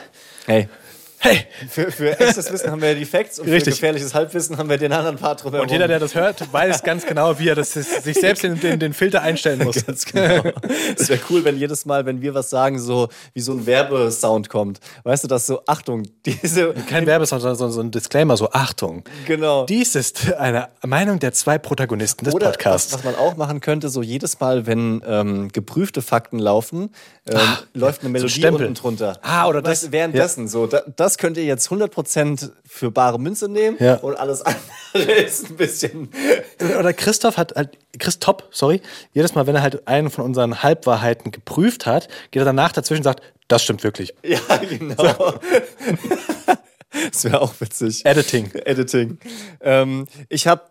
[0.48, 0.70] Hey.
[1.26, 3.64] Hey, Für, für echtes Wissen haben wir die Facts und Richtig.
[3.66, 5.66] für gefährliches Halbwissen haben wir den anderen Part drumherum.
[5.66, 8.80] Und jeder, der das hört, weiß ganz genau, wie er das sich selbst den, den,
[8.80, 9.86] den Filter einstellen muss.
[9.86, 10.44] Ganz genau.
[10.98, 14.50] Es wäre cool, wenn jedes Mal, wenn wir was sagen, so wie so ein Werbesound
[14.50, 14.80] kommt.
[15.04, 16.74] Weißt du, dass so, Achtung, diese.
[16.90, 19.04] Kein Werbesound, sondern so, so ein Disclaimer, so Achtung.
[19.28, 19.66] Genau.
[19.66, 22.94] Dies ist eine Meinung der zwei Protagonisten des Oder Podcasts.
[22.94, 26.92] was, was man auch machen könnte, so jedes Mal, wenn ähm, geprüfte Fakten laufen,
[27.30, 27.40] ähm,
[27.74, 28.68] läuft eine Melodie Stempel.
[28.68, 29.18] unten drunter.
[29.22, 33.20] Ah, oder weißt, das- du, Währenddessen, so, da, das könnt ihr jetzt 100% für bare
[33.20, 33.96] Münze nehmen Ja.
[33.96, 34.62] und alles andere
[35.26, 36.10] ist ein bisschen.
[36.80, 38.82] Oder Christoph hat halt, Christoph, sorry,
[39.14, 43.00] jedes Mal, wenn er halt einen von unseren Halbwahrheiten geprüft hat, geht er danach dazwischen
[43.02, 44.14] und sagt, das stimmt wirklich.
[44.24, 44.96] Ja, genau.
[47.12, 48.06] das wäre auch witzig.
[48.06, 48.52] Editing.
[48.54, 49.20] Editing.
[49.62, 50.62] Ähm, ich habe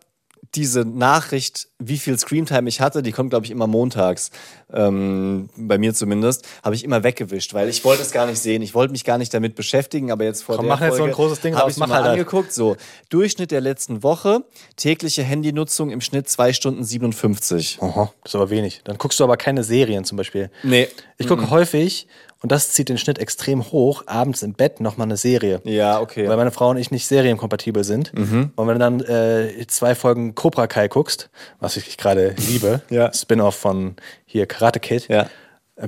[0.54, 4.30] diese Nachricht, wie viel Screentime ich hatte, die kommt, glaube ich, immer montags,
[4.72, 8.62] ähm, bei mir zumindest, habe ich immer weggewischt, weil ich wollte es gar nicht sehen.
[8.62, 10.98] Ich wollte mich gar nicht damit beschäftigen, aber jetzt vor Komm, der mach jetzt so
[10.98, 12.52] Folge ein großes Ding habe ich mach mal halt angeguckt.
[12.52, 12.76] So,
[13.08, 14.44] Durchschnitt der letzten Woche,
[14.76, 17.78] tägliche Handynutzung im Schnitt 2 Stunden 57.
[17.80, 18.82] Aha, das ist aber wenig.
[18.84, 20.50] Dann guckst du aber keine Serien zum Beispiel.
[20.62, 20.88] Nee.
[21.18, 22.08] Ich gucke häufig,
[22.44, 25.62] und das zieht den Schnitt extrem hoch, abends im Bett nochmal eine Serie.
[25.64, 26.28] Ja, okay.
[26.28, 28.12] Weil meine Frau und ich nicht serienkompatibel sind.
[28.54, 33.12] Und wenn du dann äh, zwei Folgen Cobra Kai guckst, was ich gerade liebe, Ja.
[33.12, 35.28] Spin-off von hier Karate Kid, Ja.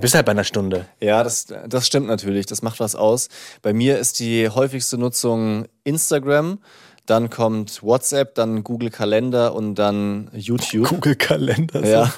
[0.00, 0.86] bist du halt bei einer Stunde.
[1.00, 2.46] Ja, das, das stimmt natürlich.
[2.46, 3.28] Das macht was aus.
[3.62, 6.58] Bei mir ist die häufigste Nutzung Instagram.
[7.06, 10.88] Dann kommt WhatsApp, dann Google Kalender und dann YouTube.
[10.88, 11.86] Google Kalender.
[11.86, 12.12] Ja.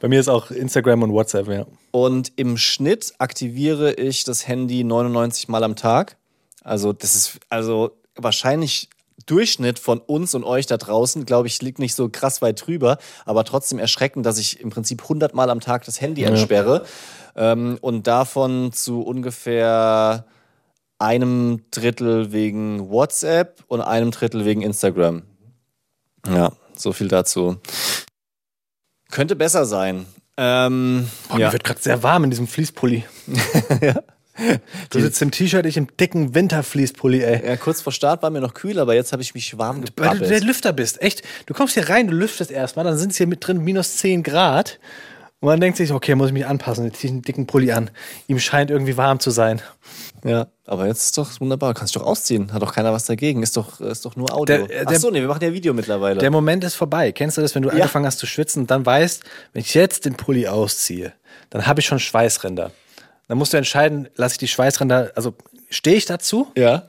[0.00, 1.64] Bei mir ist auch Instagram und WhatsApp, ja.
[1.92, 6.16] Und im Schnitt aktiviere ich das Handy 99 Mal am Tag.
[6.62, 8.90] Also das ist also wahrscheinlich
[9.26, 12.98] Durchschnitt von uns und euch da draußen, glaube ich, liegt nicht so krass weit drüber,
[13.24, 16.84] aber trotzdem erschreckend, dass ich im Prinzip 100 Mal am Tag das Handy entsperre
[17.36, 20.26] ähm, und davon zu ungefähr
[20.98, 25.22] einem Drittel wegen WhatsApp und einem Drittel wegen Instagram.
[26.26, 27.56] Ja, so viel dazu.
[29.10, 30.06] Könnte besser sein.
[30.36, 31.46] Ähm, Boah, ja.
[31.46, 33.04] Mir wird gerade sehr warm in diesem Fließpulli.
[34.90, 37.46] Du sitzt im T-Shirt, ich im dicken Winterfließpulli, ey.
[37.46, 39.84] ja, kurz vor Start war mir noch kühl, aber jetzt habe ich mich warm Weil
[39.84, 40.30] du gebrabbelt.
[40.30, 41.22] der Lüfter bist, echt.
[41.46, 44.22] Du kommst hier rein, du lüftest erstmal, dann sind es hier mit drin minus 10
[44.22, 44.78] Grad.
[45.40, 47.70] Und man denkt sich, okay, muss ich mich anpassen, jetzt ziehe ich einen dicken Pulli
[47.70, 47.90] an.
[48.26, 49.62] Ihm scheint irgendwie warm zu sein.
[50.24, 51.74] Ja, aber jetzt ist doch wunderbar.
[51.74, 52.52] Kannst dich doch ausziehen.
[52.52, 53.44] Hat doch keiner was dagegen.
[53.44, 54.66] Ist doch, ist doch nur Audio.
[54.66, 56.18] Der- äh, der- so, nee, wir machen ja Video mittlerweile.
[56.18, 57.12] Der Moment ist vorbei.
[57.12, 59.22] Kennst du das, wenn du angefangen hast zu schwitzen und dann weißt,
[59.52, 61.12] wenn ich jetzt den Pulli ausziehe,
[61.50, 62.72] dann habe ich schon Schweißränder.
[63.28, 65.34] Dann musst du entscheiden, lasse ich die Schweißränder, also
[65.70, 66.88] stehe ich dazu ja.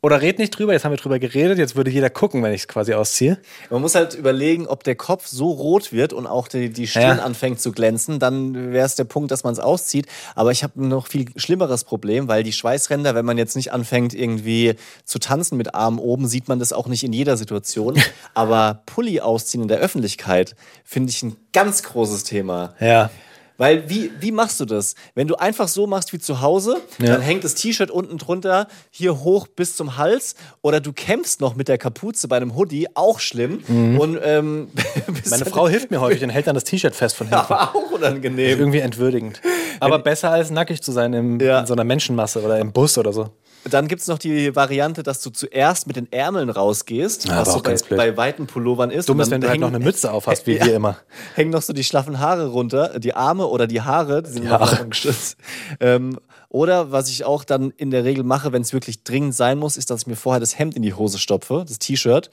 [0.00, 0.72] oder red nicht drüber?
[0.72, 3.36] Jetzt haben wir drüber geredet, jetzt würde jeder gucken, wenn ich es quasi ausziehe.
[3.68, 7.18] Man muss halt überlegen, ob der Kopf so rot wird und auch die, die Stirn
[7.18, 7.24] Ja.
[7.24, 8.20] anfängt zu glänzen.
[8.20, 10.06] Dann wäre es der Punkt, dass man es auszieht.
[10.36, 13.72] Aber ich habe ein noch viel schlimmeres Problem, weil die Schweißränder, wenn man jetzt nicht
[13.72, 18.00] anfängt, irgendwie zu tanzen mit Armen oben, sieht man das auch nicht in jeder Situation.
[18.34, 22.74] Aber Pulli ausziehen in der Öffentlichkeit finde ich ein ganz großes Thema.
[22.78, 23.10] Ja.
[23.58, 24.94] Weil wie, wie machst du das?
[25.14, 27.06] Wenn du einfach so machst wie zu Hause, Ja.
[27.12, 31.54] dann hängt das T-Shirt unten drunter hier hoch bis zum Hals oder du kämpfst noch
[31.56, 33.62] mit der Kapuze bei einem Hoodie, auch schlimm.
[33.98, 34.68] Und ähm,
[35.30, 37.40] Meine dann- Frau hilft mir häufig und hält dann das T-Shirt fest von hinten.
[37.44, 38.46] aber auch unangenehm.
[38.58, 39.40] Irgendwie entwürdigend.
[39.80, 41.60] Aber besser als nackig zu sein im, Ja.
[41.60, 43.30] in so einer Menschenmasse oder im Bus oder so.
[43.70, 47.52] Dann gibt es noch die Variante, dass du zuerst mit den Ärmeln rausgehst, Ja, was
[47.52, 49.08] so bei, bei weiten Pullovern ist.
[49.08, 50.66] Dumm Und ist, wenn du halt noch eine Mütze auf hast, wie Ja.
[50.66, 50.96] wir immer.
[51.34, 54.48] hängen noch so die schlaffen Haare runter, die Arme oder die Haare, die sind Die
[54.48, 55.36] noch geschützt.
[55.80, 59.58] Ähm, oder was ich auch dann in der Regel mache, wenn es wirklich dringend sein
[59.58, 62.30] muss, ist, dass ich mir vorher das Hemd in die Hose stopfe, das T-Shirt,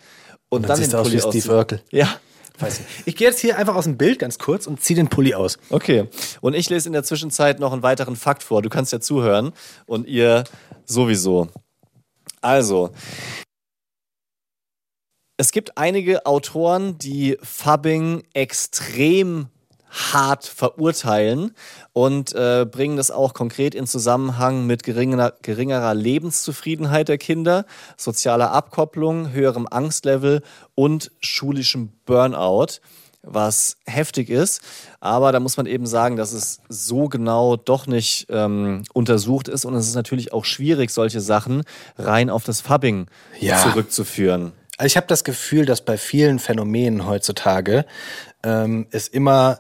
[0.50, 1.56] und, dann dann, siehst den du aus Pulli wie Steve.
[1.56, 1.82] Urkel.
[1.92, 2.08] Ja.
[2.60, 2.90] Weiß nicht.
[3.06, 5.58] Ich gehe jetzt hier einfach aus dem Bild ganz kurz und ziehe den Pulli aus.
[5.72, 6.08] Okay.
[6.40, 8.62] Und ich lese in der Zwischenzeit noch einen weiteren Fakt vor.
[8.62, 9.54] Du kannst ja zuhören
[9.88, 10.44] und ihr
[10.86, 11.48] sowieso.
[12.42, 12.92] Also,
[15.38, 19.48] es gibt einige Autoren, die Fubbing extrem
[19.94, 21.56] hart verurteilen
[21.94, 27.66] und äh, bringen das auch konkret in Zusammenhang mit geringerer, geringerer Lebenszufriedenheit der Kinder,
[27.96, 30.42] sozialer Abkopplung, höherem Angstlevel
[30.74, 32.80] und schulischem Burnout,
[33.24, 34.62] was heftig ist.
[35.00, 39.66] Aber da muss man eben sagen, dass es so genau doch nicht ähm, untersucht ist
[39.66, 41.64] und es ist natürlich auch schwierig, solche Sachen
[41.98, 43.08] rein auf das Fubbing
[43.40, 43.58] Ja.
[43.58, 44.52] zurückzuführen.
[44.78, 47.86] Also ich habe das Gefühl, dass bei vielen Phänomenen heutzutage
[48.44, 49.60] ähm, es immer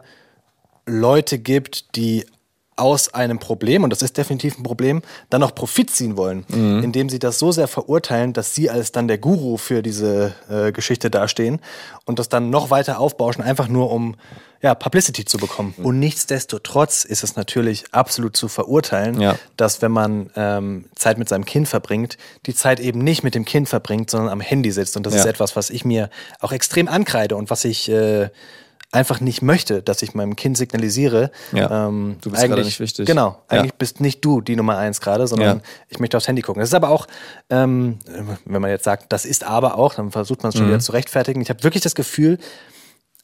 [0.85, 2.25] Leute gibt, die
[2.75, 6.45] aus einem Problem, und das ist definitiv ein Problem, dann noch Profit ziehen wollen,
[6.83, 10.71] indem sie das so sehr verurteilen, dass sie als dann der Guru für diese äh,
[10.71, 11.59] Geschichte dastehen
[12.05, 14.15] und das dann noch weiter aufbauschen, einfach nur um
[14.61, 15.73] ja, Publicity zu bekommen.
[15.83, 19.35] Und nichtsdestotrotz ist es natürlich absolut zu verurteilen, Ja.
[19.57, 23.43] dass wenn man ähm, Zeit mit seinem Kind verbringt, die Zeit eben nicht mit dem
[23.43, 24.95] Kind verbringt, sondern am Handy sitzt.
[24.95, 25.19] Und das Ja.
[25.21, 26.09] ist etwas, was ich mir
[26.39, 28.29] auch extrem ankreide und was ich äh,
[28.93, 31.31] einfach nicht möchte, dass ich meinem Kind signalisiere.
[31.51, 31.87] Ja.
[31.87, 33.05] ähm, Du bist gerade nicht wichtig.
[33.07, 33.59] Genau, Ja.
[33.59, 35.63] eigentlich bist nicht du die Nummer eins gerade, sondern Ja.
[35.89, 36.59] ich möchte aufs Handy gucken.
[36.61, 37.07] Das ist aber auch,
[37.49, 37.99] ähm,
[38.45, 40.69] wenn man jetzt sagt, das ist aber auch, dann versucht man es schon Mhm.
[40.69, 41.41] wieder zu rechtfertigen.
[41.41, 42.37] Ich habe wirklich das Gefühl,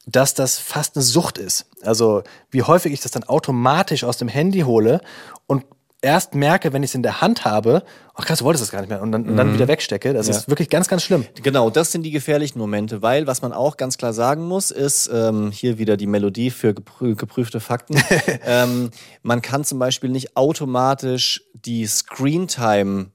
[0.06, 1.66] dass das fast eine Sucht ist.
[1.82, 5.00] Also wie häufig ich das dann automatisch aus dem Handy hole
[5.46, 5.64] und
[6.02, 7.82] erst merke, wenn ich es in der Hand habe,
[8.14, 10.12] ach krass, du wolltest das gar nicht mehr und dann, und dann wieder wegstecke.
[10.12, 10.32] Das Mhm.
[10.32, 10.38] Ja.
[10.38, 11.26] ist wirklich ganz, ganz schlimm.
[11.42, 15.10] Genau, das sind die gefährlichen Momente, weil was man auch ganz klar sagen muss, ist
[15.12, 18.02] ähm, hier wieder die Melodie für geprü geprüfte Fakten.
[18.46, 18.90] ähm,
[19.22, 23.10] man kann zum Beispiel nicht automatisch die Screentime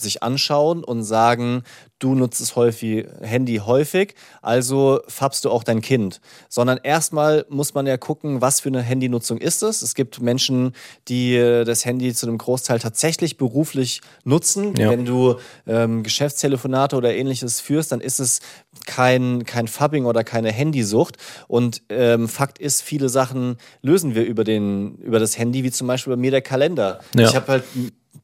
[0.00, 1.62] sich anschauen und sagen,
[1.98, 6.20] du nutzt das häufig, Handy häufig, also fabst du auch dein Kind.
[6.48, 9.82] Sondern erstmal muss man ja gucken, was für eine Handynutzung ist es.
[9.82, 10.74] Es gibt Menschen,
[11.08, 14.74] die äh, das Handy zu einem Großteil tatsächlich beruflich nutzen.
[14.76, 14.90] Ja.
[14.90, 18.40] Wenn du ähm, Geschäftstelefonate oder ähnliches führst, dann ist es
[18.86, 21.16] kein, kein Fubbing oder keine Handysucht.
[21.48, 25.86] Und ähm, Fakt ist, viele Sachen lösen wir über, den, über das Handy, wie zum
[25.86, 27.00] Beispiel bei mir der Kalender.
[27.14, 27.28] Ja.
[27.28, 27.64] Ich habe halt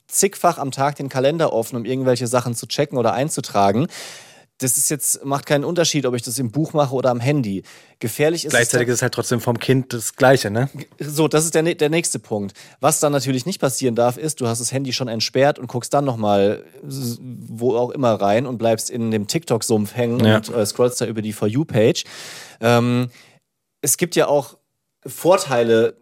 [0.08, 3.86] zigfach am Tag den Kalender offen, um irgendwelche Sachen zu checken oder einzutragen.
[4.58, 7.64] das ist jetzt, macht keinen Unterschied, ob ich das im Buch mache oder am Handy.
[7.98, 8.92] Gefährlich ist Gleichzeitig es.
[8.94, 10.70] ist es halt trotzdem vom Kind das Gleiche, ne?
[11.00, 12.56] So, das ist der, ne- der nächste Punkt.
[12.80, 15.92] Was dann natürlich nicht passieren darf, ist, du hast das Handy schon entsperrt und guckst
[15.92, 20.36] dann nochmal wo auch immer rein und bleibst in dem TikTok-Sumpf hängen Ja.
[20.36, 22.04] und äh, scrollst da über die For You-Page.
[22.60, 23.08] Ähm,
[23.82, 24.56] es gibt ja auch
[25.04, 25.96] Vorteile,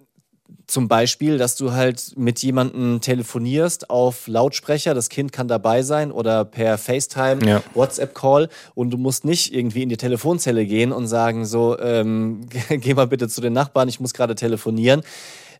[0.66, 6.12] zum Beispiel, dass du halt mit jemandem telefonierst auf Lautsprecher, das Kind kann dabei sein
[6.12, 7.62] oder per FaceTime, Ja.
[7.74, 12.94] WhatsApp-Call und du musst nicht irgendwie in die Telefonzelle gehen und sagen so, ähm, geh
[12.94, 15.03] mal bitte zu den Nachbarn, ich muss gerade telefonieren.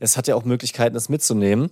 [0.01, 1.71] Es hat ja auch Möglichkeiten, das mitzunehmen.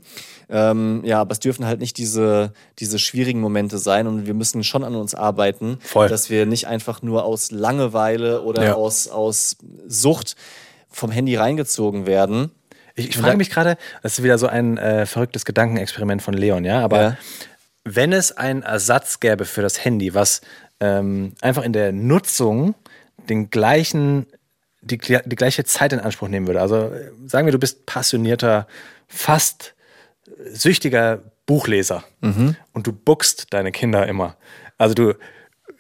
[0.48, 4.62] Ähm, ja, aber es dürfen halt nicht diese, diese schwierigen Momente sein und wir müssen
[4.62, 6.08] schon an uns arbeiten, Voll.
[6.08, 8.74] dass wir nicht einfach nur aus Langeweile oder Ja.
[8.74, 9.56] aus, aus
[9.88, 10.36] Sucht
[10.88, 12.52] vom Handy reingezogen werden.
[13.00, 16.64] Ich, ich frage mich gerade, das ist wieder so ein äh, verrücktes Gedankenexperiment von Leon,
[16.64, 17.16] ja, aber Ja.
[17.84, 20.40] wenn es einen Ersatz gäbe für das Handy, was
[20.80, 22.74] ähm, einfach in der Nutzung
[23.28, 24.26] den gleichen,
[24.80, 26.60] die, die gleiche Zeit in Anspruch nehmen würde.
[26.60, 28.66] Also äh, sagen wir, du bist passionierter,
[29.08, 29.74] fast
[30.26, 32.56] äh, süchtiger Buchleser Mhm.
[32.72, 34.36] und du buckst deine Kinder immer.
[34.78, 35.14] Also du,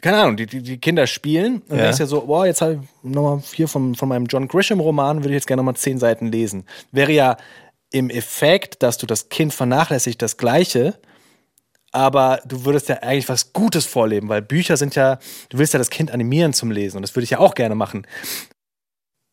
[0.00, 1.84] keine Ahnung, die, die, die Kinder spielen und Ja.
[1.84, 5.30] denkst ja so, boah, jetzt habe ich nochmal vier von, von meinem John Grisham-Roman, würde
[5.30, 6.64] ich jetzt gerne nochmal zehn Seiten lesen.
[6.92, 7.36] Wäre ja
[7.90, 10.98] im Effekt, dass du das Kind vernachlässigt, das Gleiche,
[11.92, 15.78] aber du würdest ja eigentlich was Gutes vorleben, weil Bücher sind ja, du willst ja
[15.78, 18.06] das Kind animieren zum Lesen und das würde ich ja auch gerne machen.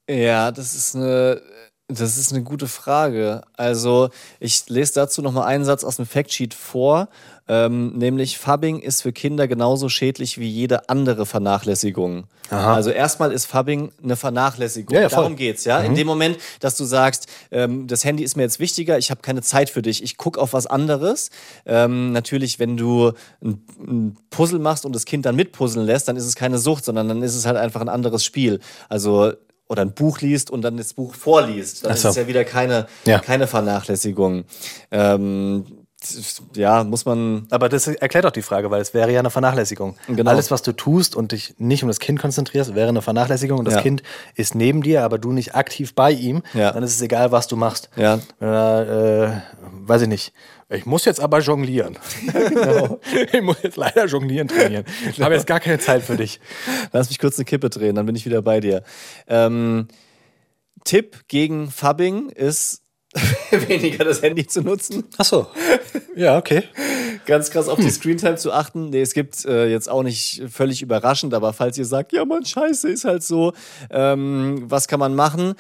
[0.10, 1.42] Ja, das ist eine,
[1.88, 3.44] das ist eine gute Frage.
[3.54, 4.10] Also,
[4.40, 7.10] ich lese dazu noch mal einen Satz aus dem Factsheet vor,
[7.48, 12.26] ähm, nämlich Fubbing ist für Kinder genauso schädlich wie jede andere Vernachlässigung.
[12.50, 12.76] Aha.
[12.76, 14.96] Also erstmal ist Fubbing eine Vernachlässigung.
[14.96, 15.24] Ja, ja, voll.
[15.24, 15.80] Darum geht's, ja.
[15.80, 19.22] In dem Moment, dass du sagst, ähm, das Handy ist mir jetzt wichtiger, ich habe
[19.22, 21.30] keine Zeit für dich, ich guck auf was anderes.
[21.66, 23.12] Ähm, natürlich, wenn du
[23.44, 26.86] ein, ein Puzzle machst und das Kind dann mitpuzzeln lässt, dann ist es keine Sucht,
[26.86, 28.60] sondern dann ist es halt einfach ein anderes Spiel.
[28.90, 29.34] Also
[29.70, 32.08] oder ein Buch liest und dann das Buch vorliest, dann so.
[32.08, 33.20] ist es ja wieder keine, Ja.
[33.20, 34.46] keine Vernachlässigung.
[34.92, 35.66] Ähm,
[36.54, 37.48] ja, muss man.
[37.50, 39.98] Aber das erklärt auch die Frage, weil es wäre ja eine Vernachlässigung.
[40.08, 40.30] Genau.
[40.30, 43.66] Alles, was du tust und dich nicht um das Kind konzentrierst, wäre eine Vernachlässigung und
[43.66, 43.82] das Ja.
[43.82, 44.04] Kind
[44.36, 46.72] ist neben dir, aber du nicht aktiv bei ihm, Ja.
[46.72, 47.90] dann ist es egal, was du machst.
[47.96, 48.20] Ja.
[48.40, 50.34] Er, äh, weiß ich nicht.
[50.70, 51.98] Ich muss jetzt aber jonglieren.
[52.50, 53.00] genau.
[53.32, 54.86] Ich muss jetzt leider jonglieren trainieren.
[55.10, 56.40] Ich habe jetzt gar keine Zeit für dich.
[56.92, 58.84] Lass mich kurz eine Kippe drehen, dann bin ich wieder bei dir.
[59.28, 59.88] Ähm,
[60.84, 62.82] Tipp gegen Fubbing ist
[63.52, 65.06] weniger das Handy zu nutzen.
[65.18, 65.48] Ach so.
[66.16, 66.64] Ja, okay.
[67.26, 68.90] Ganz krass auf die Screentime zu achten.
[68.90, 72.46] Nee, es gibt äh, jetzt auch nicht völlig überraschend, aber falls ihr sagt, ja man,
[72.46, 73.54] scheiße, ist halt so,
[73.90, 75.56] ähm, was kann man machen?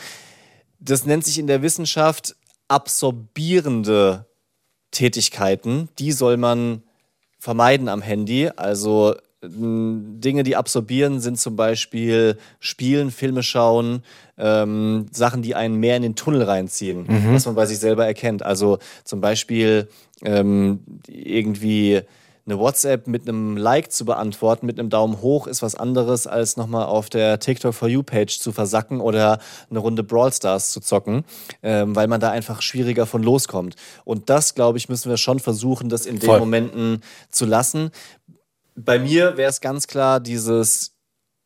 [0.80, 2.36] Das nennt sich in der Wissenschaft
[2.68, 4.26] absorbierende
[4.92, 5.90] Tätigkeiten.
[6.00, 6.84] Die soll man
[7.40, 8.50] vermeiden am Handy.
[8.56, 14.02] Also Dinge, die absorbieren, sind zum Beispiel Spielen, Filme schauen,
[14.38, 18.42] ähm, Sachen, die einen mehr in den Tunnel reinziehen, was man bei sich selber erkennt.
[18.42, 19.90] Also zum Beispiel
[20.24, 22.02] ähm, irgendwie
[22.48, 26.56] eine WhatsApp mit einem Like zu beantworten, mit einem Daumen hoch, ist was anderes, als
[26.56, 31.26] nochmal auf der TikTok For You-Page zu versacken oder eine Runde Brawl Stars zu zocken,
[31.62, 33.76] ähm, weil man da einfach schwieriger von loskommt.
[34.06, 36.40] Und das, glaube ich, müssen wir schon versuchen, das in den Voll.
[36.40, 37.92] Momenten zu lassen.
[38.78, 40.94] Bei mir wäre es ganz klar dieses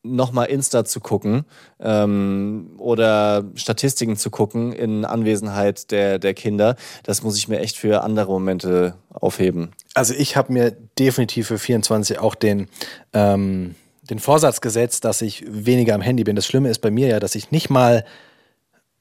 [0.04, 1.46] nochmal Insta zu gucken
[1.80, 6.76] ähm, oder Statistiken zu gucken in Anwesenheit der, der Kinder.
[7.04, 9.72] Das muss ich mir echt für andere Momente aufheben.
[9.94, 12.68] Also ich habe mir definitiv für 24 auch den,
[13.14, 16.36] ähm, den Vorsatz gesetzt, dass ich weniger am Handy bin.
[16.36, 18.04] Das Schlimme ist bei mir ja, dass ich nicht mal,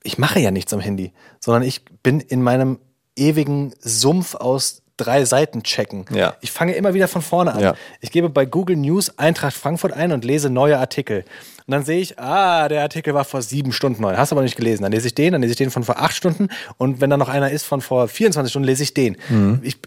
[0.02, 2.78] ich mache ja nichts am Handy, sondern ich bin in meinem
[3.16, 6.04] ewigen Sumpf aus drei Seiten checken.
[6.12, 6.34] Ja.
[6.40, 7.60] Ich fange immer wieder von vorne an.
[7.60, 7.74] Ja.
[8.00, 11.24] Ich gebe bei Google News Eintracht Frankfurt ein und lese neue Artikel.
[11.66, 14.16] Und dann sehe ich, ah, der Artikel war vor sieben Stunden neu.
[14.16, 14.82] Hast du aber nicht gelesen.
[14.82, 16.48] Dann lese ich den, dann lese ich den von vor acht Stunden.
[16.78, 19.16] Und wenn da noch einer ist von vor 24 Stunden, lese ich den.
[19.62, 19.78] Ich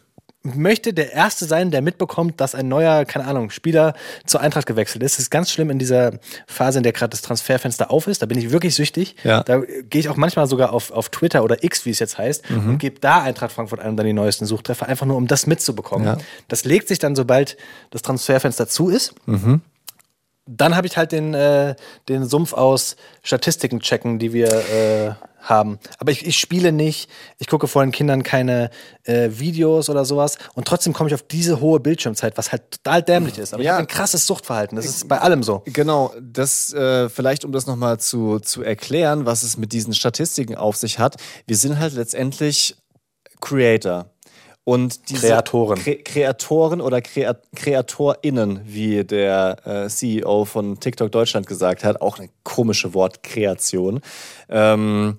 [0.44, 3.94] möchte der Erste sein, der mitbekommt, dass ein neuer, keine Ahnung, Spieler
[4.26, 5.16] zur Eintracht gewechselt ist.
[5.16, 8.22] Das ist ganz schlimm in dieser Phase, in der gerade das Transferfenster auf ist.
[8.22, 9.16] Da bin ich wirklich süchtig.
[9.24, 9.44] Ja.
[9.44, 12.44] Da gehe ich auch manchmal sogar auf, auf Twitter oder X, wie es jetzt heißt,
[12.50, 15.48] und gebe da Eintracht Frankfurt ein und dann die neuesten Suchtreffer, einfach nur um das
[15.48, 16.08] mitzubekommen.
[16.08, 16.18] Ja.
[16.50, 17.58] Das legt sich dann, sobald
[17.91, 19.16] das Transferfenster zu ist.
[20.46, 21.76] Dann habe ich halt den, äh,
[22.10, 25.80] den Sumpf aus Statistiken checken, die wir äh, haben.
[26.00, 28.70] Aber ich, ich spiele nicht, ich gucke vor den Kindern keine
[29.04, 33.04] äh, Videos oder sowas und trotzdem komme ich auf diese hohe Bildschirmzeit, was halt total
[33.04, 33.54] dämlich ist.
[33.54, 33.72] Aber Ja.
[33.72, 34.76] ich habe ein krasses Suchtverhalten.
[34.76, 35.62] Das ist bei allem so.
[35.66, 40.56] Genau, das äh, vielleicht um das nochmal zu, zu erklären, was es mit diesen Statistiken
[40.56, 41.18] auf sich hat.
[41.48, 42.76] Wir sind halt letztendlich
[43.41, 44.12] Creator.
[44.66, 45.78] Und diese Kreatoren.
[45.78, 52.18] Kre Kreatoren oder Krea KreatorInnen, wie der äh, CEO von TikTok Deutschland gesagt hat, auch
[52.18, 53.99] eine komische Wortkreation.
[54.47, 55.18] Ähm,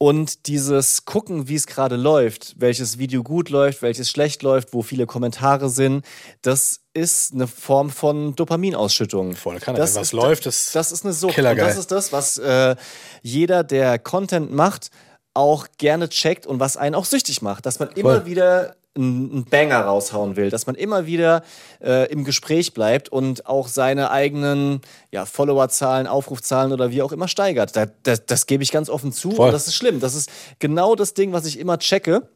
[0.00, 4.82] und dieses Gucken, wie es gerade läuft, welches Video gut läuft, welches schlecht läuft, wo
[4.82, 6.04] viele Kommentare sind,
[6.40, 9.34] das ist eine Form von Dopaminausschüttung.
[9.34, 11.36] Voll kann das was ist, läuft, ist das ist eine Sucht.
[11.36, 12.76] Und das ist das, was äh,
[13.22, 14.90] jeder, der Content macht,
[15.38, 17.64] auch gerne checkt und was einen auch süchtig macht.
[17.64, 18.26] Dass man immer Voll.
[18.26, 21.44] wieder einen Banger raushauen will, dass man immer wieder
[21.80, 24.80] äh, im Gespräch bleibt und auch seine eigenen
[25.12, 27.76] ja, Followerzahlen, Aufrufzahlen oder wie auch immer steigert.
[27.76, 29.46] Da, das, das gebe ich ganz offen zu Voll.
[29.46, 30.00] und das ist schlimm.
[30.00, 30.28] Das ist
[30.58, 32.28] genau das Ding, was ich immer checke.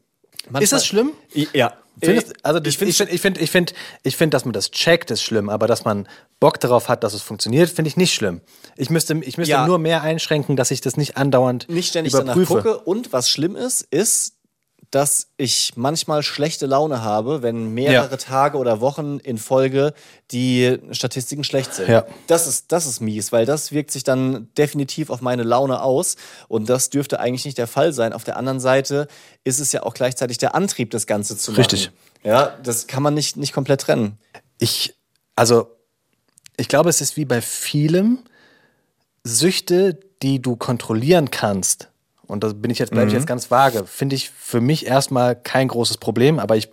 [0.45, 1.11] Manchmal- Ist das schlimm?
[1.53, 1.73] Ja.
[2.01, 3.73] Findest, also ich finde, ich finde, ich finde,
[4.03, 6.07] ich finde, dass man das checkt, ist schlimm, aber dass man
[6.39, 8.41] Bock darauf hat, dass es funktioniert, finde ich nicht schlimm.
[8.75, 9.67] Ich müsste, ich müsste Ja.
[9.67, 12.53] nur mehr einschränken, dass ich das nicht andauernd nicht ständig überprüfe.
[12.55, 12.77] danach gucke.
[12.79, 14.33] Und was schlimm ist, ist,
[14.93, 18.17] dass ich manchmal schlechte Laune habe, wenn mehrere Ja.
[18.17, 19.95] Tage oder Wochen in Folge
[20.29, 21.89] die Statistiken schlecht sind.
[21.89, 22.05] Ja.
[22.27, 26.15] Das ist, das ist mies, weil das wirkt sich dann definitiv auf meine Laune aus.
[26.47, 28.13] Und das dürfte eigentlich nicht der Fall sein.
[28.13, 29.07] Auf der anderen Seite
[29.43, 31.61] ist es ja auch gleichzeitig der Antrieb, das Ganze zu machen.
[31.61, 31.89] Richtig.
[32.23, 34.19] Ja, das kann man nicht, nicht komplett trennen.
[34.59, 34.93] Ich,
[35.35, 35.75] also,
[36.55, 38.19] ich glaube, es ist wie bei vielem
[39.23, 41.89] Süchte, die du kontrollieren kannst.
[42.27, 43.85] Und da bin ich jetzt, bleibe ich jetzt ganz vage.
[43.85, 46.69] Finde ich für mich erstmal kein großes Problem, aber ich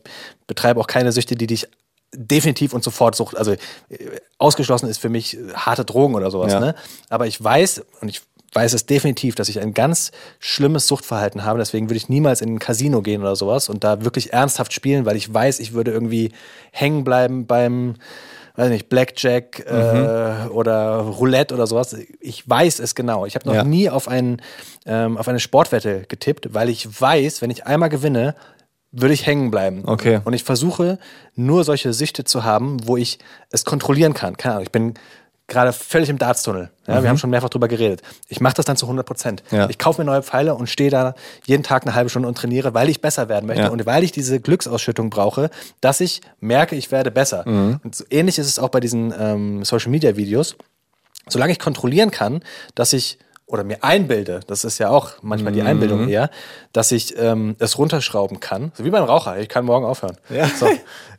[0.47, 1.69] betreibe auch keine Süchte, die dich
[2.15, 3.37] definitiv und sofort sucht.
[3.37, 3.59] Also äh,
[4.39, 6.53] ausgeschlossen ist für mich äh, harte Drogen oder sowas.
[6.53, 6.61] Ja.
[6.61, 6.75] Ne?
[7.09, 8.23] Aber ich weiß, und ich
[8.53, 11.59] weiß es definitiv, dass ich ein ganz schlimmes Suchtverhalten habe.
[11.59, 15.05] Deswegen würde ich niemals in ein Casino gehen oder sowas und da wirklich ernsthaft spielen,
[15.05, 16.33] weil ich weiß, ich würde irgendwie
[16.73, 17.95] hängen bleiben beim,
[18.61, 21.97] weiß nicht, Blackjack äh, oder Roulette oder sowas.
[22.21, 23.27] Ich weiß es genau.
[23.27, 23.65] Ich habe noch Ja.
[23.65, 24.41] nie auf, einen,
[24.87, 28.35] ähm, auf eine Sportwette getippt, weil ich weiß, wenn ich einmal gewinne,
[28.93, 29.83] würde ich hängen bleiben.
[29.87, 30.21] Okay.
[30.25, 30.99] Und ich versuche
[31.37, 33.19] nur solche Süchte zu haben, wo ich
[33.51, 34.37] es kontrollieren kann.
[34.37, 34.95] Keine Ahnung, ich bin
[35.51, 36.71] gerade völlig im Dartstunnel.
[36.87, 38.01] Ja, Wir haben schon mehrfach drüber geredet.
[38.29, 39.43] Ich mache das dann zu 100 Prozent.
[39.51, 39.69] Ja.
[39.69, 42.73] Ich kaufe mir neue Pfeile und stehe da jeden Tag eine halbe Stunde und trainiere,
[42.73, 43.69] weil ich besser werden möchte Ja.
[43.69, 45.51] und weil ich diese Glücksausschüttung brauche,
[45.83, 47.47] dass ich merke, ich werde besser.
[47.47, 50.57] Und so ähnlich ist es auch bei diesen ähm, Social-Media-Videos.
[51.29, 52.41] Solange ich kontrollieren kann,
[52.75, 53.19] dass ich
[53.51, 56.31] oder mir einbilde, das ist ja auch manchmal die Einbildung eher,
[56.73, 58.71] dass ich ähm, es runterschrauben kann.
[58.75, 60.17] So wie beim Raucher, ich kann morgen aufhören.
[60.29, 60.47] Ja.
[60.47, 60.69] So.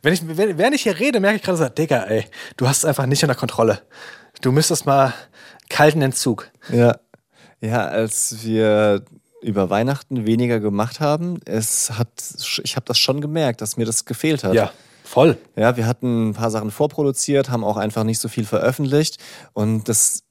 [0.02, 2.24] Wenn ich, wenn, während ich hier rede, merke ich gerade so, Digga, ey,
[2.56, 3.82] du hast es einfach nicht unter Kontrolle.
[4.40, 5.12] Du müsstest mal
[5.68, 6.50] kalten Entzug.
[6.72, 6.96] Ja.
[7.60, 9.04] Ja, als wir
[9.42, 12.08] über Weihnachten weniger gemacht haben, es hat,
[12.64, 14.54] ich habe das schon gemerkt, dass mir das gefehlt hat.
[15.04, 15.36] voll.
[15.56, 19.18] Ja, wir hatten ein paar Sachen vorproduziert, haben auch einfach nicht so viel veröffentlicht
[19.52, 20.24] und das,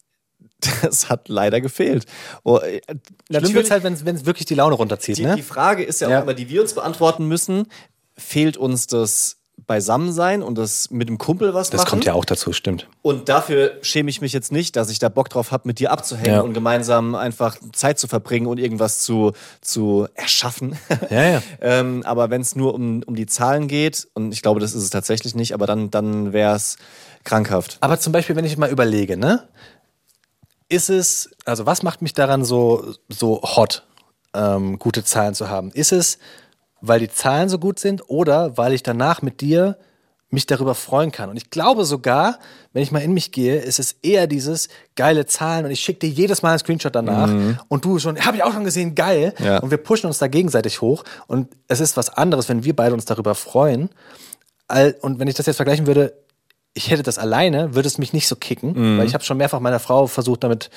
[0.81, 2.05] das hat leider gefehlt.
[2.43, 2.99] Oh, äh, Schlimm
[3.29, 5.35] natürlich, wird's halt, wenn es wirklich die Laune runterzieht, die, ne?
[5.35, 6.19] die Frage ist ja, Ja.
[6.19, 7.67] auch immer, die wir uns beantworten müssen,
[8.17, 9.37] fehlt uns das
[9.67, 11.89] Beisammensein und das mit dem Kumpel was das machen?
[11.91, 12.87] kommt ja auch dazu, stimmt.
[13.03, 15.91] Und dafür schäme ich mich jetzt nicht, dass ich da Bock drauf habe, mit dir
[15.91, 16.41] abzuhängen Ja.
[16.41, 20.77] und gemeinsam einfach Zeit zu verbringen und irgendwas zu, zu erschaffen.
[21.11, 21.43] Ja, ja.
[21.61, 24.83] ähm, aber wenn es nur um, um die Zahlen geht, und ich glaube, das ist
[24.83, 26.77] es tatsächlich nicht, aber dann, dann wäre es
[27.23, 27.77] krankhaft.
[27.81, 29.47] Aber zum Beispiel, wenn ich mal überlege, ne?
[30.71, 33.85] Ist es, also was macht mich daran so, so hot,
[34.33, 35.69] ähm, gute Zahlen zu haben?
[35.73, 36.17] Ist es,
[36.79, 39.77] weil die Zahlen so gut sind oder weil ich danach mit dir
[40.29, 41.29] mich darüber freuen kann?
[41.29, 42.39] Und ich glaube sogar,
[42.71, 46.07] wenn ich mal in mich gehe, ist es eher dieses geile Zahlen und ich schicke
[46.07, 47.29] dir jedes Mal einen Screenshot danach
[47.67, 49.33] und du schon, habe ich auch schon gesehen, geil.
[49.39, 49.57] Ja.
[49.57, 52.93] Und wir pushen uns da gegenseitig hoch und es ist was anderes, wenn wir beide
[52.93, 53.89] uns darüber freuen.
[55.01, 56.13] Und wenn ich das jetzt vergleichen würde,
[56.73, 59.59] ich hätte das alleine, würde es mich nicht so kicken, weil ich habe schon mehrfach
[59.59, 60.69] meiner Frau versucht, damit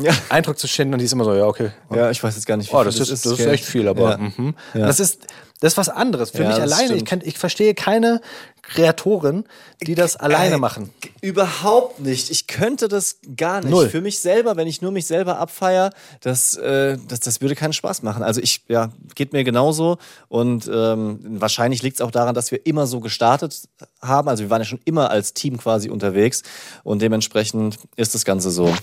[0.00, 0.12] Ja.
[0.28, 1.70] Eindruck zu schinden und die ist immer so, ja, okay.
[1.94, 3.86] Ja, ich weiß jetzt gar nicht, wie Oh, viel das ist, das ist echt viel,
[3.88, 4.54] aber mhm.
[4.72, 5.26] Das ist
[5.60, 6.30] das ist was anderes.
[6.30, 8.20] Für mich das alleine, ich, kann, ich verstehe keine
[8.60, 9.44] Kreatoren,
[9.80, 10.90] die das alleine Äh, machen.
[11.22, 12.30] Überhaupt nicht.
[12.30, 13.70] Ich könnte das gar nicht.
[13.70, 13.88] Null.
[13.88, 15.90] Für mich selber, wenn ich nur mich selber abfeier,
[16.20, 18.22] das, äh, das, das würde keinen Spaß machen.
[18.22, 19.96] Also ich, ja, geht mir genauso.
[20.28, 23.68] Und ähm, wahrscheinlich liegt es auch daran, dass wir immer so gestartet
[24.02, 24.28] haben.
[24.28, 26.42] Also wir waren ja schon immer als Team quasi unterwegs.
[26.82, 28.74] Und dementsprechend ist das Ganze so.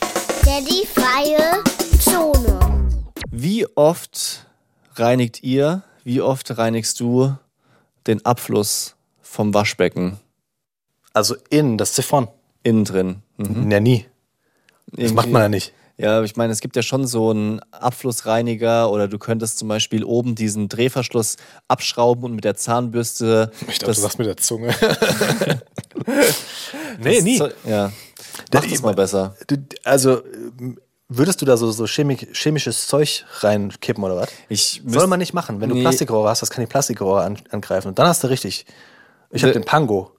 [0.45, 1.63] Daddy freie
[1.99, 2.59] Zone.
[3.29, 4.45] Wie oft
[4.95, 7.35] reinigt ihr, wie oft reinigst du
[8.07, 10.17] den Abfluss vom Waschbecken
[11.13, 12.27] Also in das Siphon.
[12.63, 13.21] innen drin?
[13.37, 13.71] Mhm.
[13.71, 14.05] Ja, nie.
[14.87, 15.73] Das macht man ja nicht.
[15.97, 20.03] Ja, ich meine, es gibt ja schon so einen Abflussreiniger oder du könntest zum Beispiel
[20.03, 21.37] oben diesen Drehverschluss
[21.67, 23.51] abschrauben und mit der Zahnbürste.
[23.79, 24.73] das, mit der Zunge.
[26.99, 27.41] nee, das nie.
[27.65, 27.91] Ja.
[28.53, 29.35] Mach das mal besser.
[29.47, 30.21] Du- Also,
[31.13, 34.29] Würdest du da so, so chemi chemisches Zeug reinkippen oder was?
[34.47, 35.59] Ich Soll man nicht machen.
[35.59, 35.81] Wenn du Nee.
[35.81, 37.89] Plastikrohre hast, das kann die Plastikrohre an, angreifen.
[37.89, 38.65] Und dann hast du richtig.
[39.29, 40.13] Ich habe den Pango.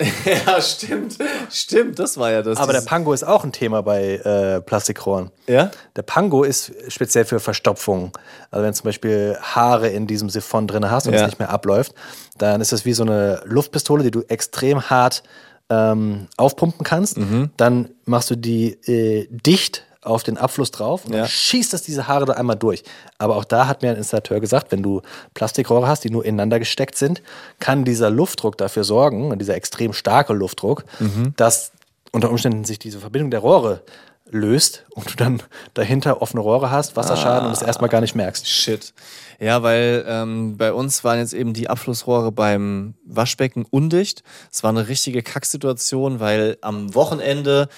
[0.46, 1.18] Ja, stimmt.
[1.50, 2.58] Stimmt, das war ja das.
[2.58, 5.30] Aber der Pango ist auch ein Thema bei äh, Plastikrohren.
[5.46, 5.70] Ja?
[5.96, 8.12] Der Pango ist speziell für Verstopfungen.
[8.50, 11.20] Also wenn zum Beispiel Haare in diesem Siphon drin hast und Ja.
[11.20, 11.94] es nicht mehr abläuft,
[12.36, 15.22] dann ist das wie so eine Luftpistole, die du extrem hart
[15.70, 17.18] ähm, aufpumpen kannst.
[17.18, 17.50] Mhm.
[17.56, 21.20] Dann machst du die äh, dicht auf den Abfluss drauf und Ja.
[21.20, 22.84] dann schießt das diese Haare da einmal durch.
[23.18, 25.02] Aber auch da hat mir ein Installateur gesagt, wenn du
[25.34, 27.22] Plastikrohre hast, die nur ineinander gesteckt sind,
[27.58, 31.34] kann dieser Luftdruck dafür sorgen, und dieser extrem starke Luftdruck, Mhm.
[31.36, 31.72] dass
[32.12, 33.82] unter Umständen sich diese Verbindung der Rohre
[34.30, 35.42] löst und du dann
[35.74, 38.46] dahinter offene Rohre hast, Wasserschaden und es erstmal gar nicht merkst.
[38.48, 38.92] Shit.
[39.40, 44.22] Ja, weil ähm, bei uns waren jetzt eben die Abflussrohre beim Waschbecken undicht.
[44.52, 47.68] Es war eine richtige Kacksituation, weil am Wochenende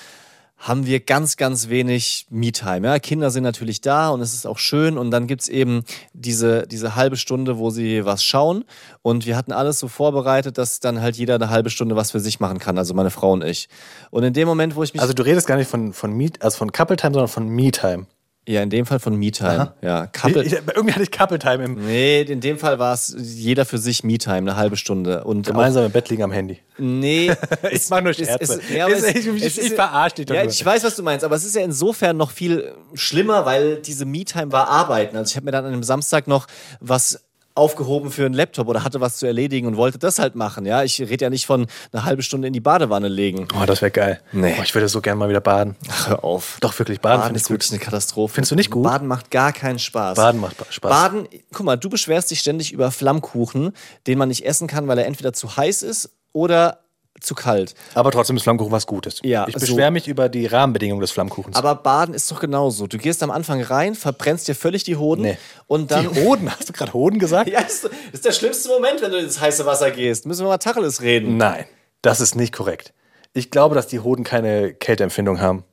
[0.60, 2.86] haben wir ganz, ganz wenig Me-Time.
[2.86, 2.98] Ja?
[2.98, 4.98] Kinder sind natürlich da und es ist auch schön.
[4.98, 8.64] Und dann gibt's eben diese, diese halbe Stunde, wo sie was schauen.
[9.00, 12.20] Und wir hatten alles so vorbereitet, dass dann halt jeder eine halbe Stunde was für
[12.20, 13.68] sich machen kann, also meine Frau und ich.
[14.10, 15.00] Und in dem Moment, wo ich mich.
[15.00, 18.06] Also du redest gar nicht von, von, Meet, also von Couple Time, sondern von Me-Time.
[18.50, 19.48] Ja, in dem Fall von Me-Time.
[19.60, 19.74] Aha.
[19.82, 20.42] Ja, Couple.
[20.42, 24.02] Irgendwie hatte ich Couple Time im Nee, in dem Fall war es jeder für sich
[24.04, 25.24] Me-Time, eine halbe Stunde.
[25.24, 26.54] Und gemeinsam im Bett liegen am Handy.
[26.74, 27.30] Auch, nee.
[27.70, 28.60] Ich mach nur es- Scherze.
[28.60, 30.50] es- ja, aber Es- es- ich- ich- es ich verarsch dich doch Ja, nur.
[30.50, 34.04] ich weiß, was du meinst, aber es ist ja insofern noch viel schlimmer, weil diese
[34.04, 35.16] Me-Time war Arbeiten.
[35.16, 36.46] Also ich habe mir dann an einem Samstag noch
[36.80, 37.22] was
[37.60, 40.64] aufgehoben für einen Laptop oder hatte was zu erledigen und wollte das halt machen.
[40.64, 43.46] Ja, ich rede ja nicht von eine halbe Stunde in die Badewanne legen.
[43.60, 44.20] Oh, das wäre geil.
[44.32, 44.54] Nee.
[44.58, 45.76] Oh, ich würde so gerne mal wieder baden.
[45.90, 46.56] Ach, hör auf.
[46.62, 47.54] Doch, wirklich, Baden, Baden finde ich ist gut.
[47.56, 48.34] wirklich eine Katastrophe.
[48.34, 48.82] Findest du nicht gut?
[48.82, 50.16] Baden macht gar keinen Spaß.
[50.16, 50.90] Baden macht Spaß.
[50.90, 53.72] Baden, guck mal, du beschwerst dich ständig über Flammkuchen,
[54.06, 56.80] den man nicht essen kann, weil er entweder zu heiß ist oder
[57.20, 57.74] zu kalt.
[57.94, 59.20] Aber trotzdem ist Flammkuchen was Gutes.
[59.22, 61.56] Ja, ich so- beschwere mich über die Rahmenbedingungen des Flammkuchens.
[61.56, 62.86] Aber Baden ist doch genauso.
[62.86, 65.38] Du gehst am Anfang rein, verbrennst dir völlig die Hoden Nee.
[65.66, 66.12] und dann.
[66.12, 67.48] die Hoden, hast du gerade Hoden gesagt?
[67.50, 70.26] ja, ist, ist der schlimmste Moment, wenn du ins heiße Wasser gehst.
[70.26, 71.36] Müssen wir mal Tacheles reden.
[71.36, 71.64] Nein,
[72.02, 72.92] das ist nicht korrekt.
[73.32, 75.64] Ich glaube, dass die Hoden keine Kälteempfindung haben.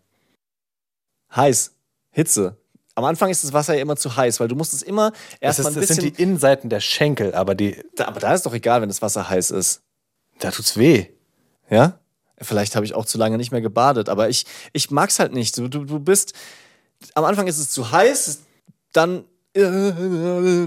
[1.35, 1.73] Heiß.
[2.11, 2.57] Hitze.
[2.95, 5.59] Am Anfang ist das Wasser ja immer zu heiß, weil du musst es immer Das,
[5.59, 6.13] erstmal ein das sind bisschen.
[6.15, 9.51] die Innenseiten der Schenkel, aber die, aber da ist doch egal, wenn das Wasser heiß
[9.51, 9.81] ist.
[10.39, 11.05] da tut's weh.
[11.69, 11.99] Ja?
[12.39, 15.33] Vielleicht habe ich auch zu lange nicht mehr gebadet, aber ich, ich mag es halt
[15.33, 15.57] nicht.
[15.57, 16.33] Du, du, du bist.
[17.15, 18.41] Am Anfang ist es zu heiß,
[18.93, 19.91] dann äh,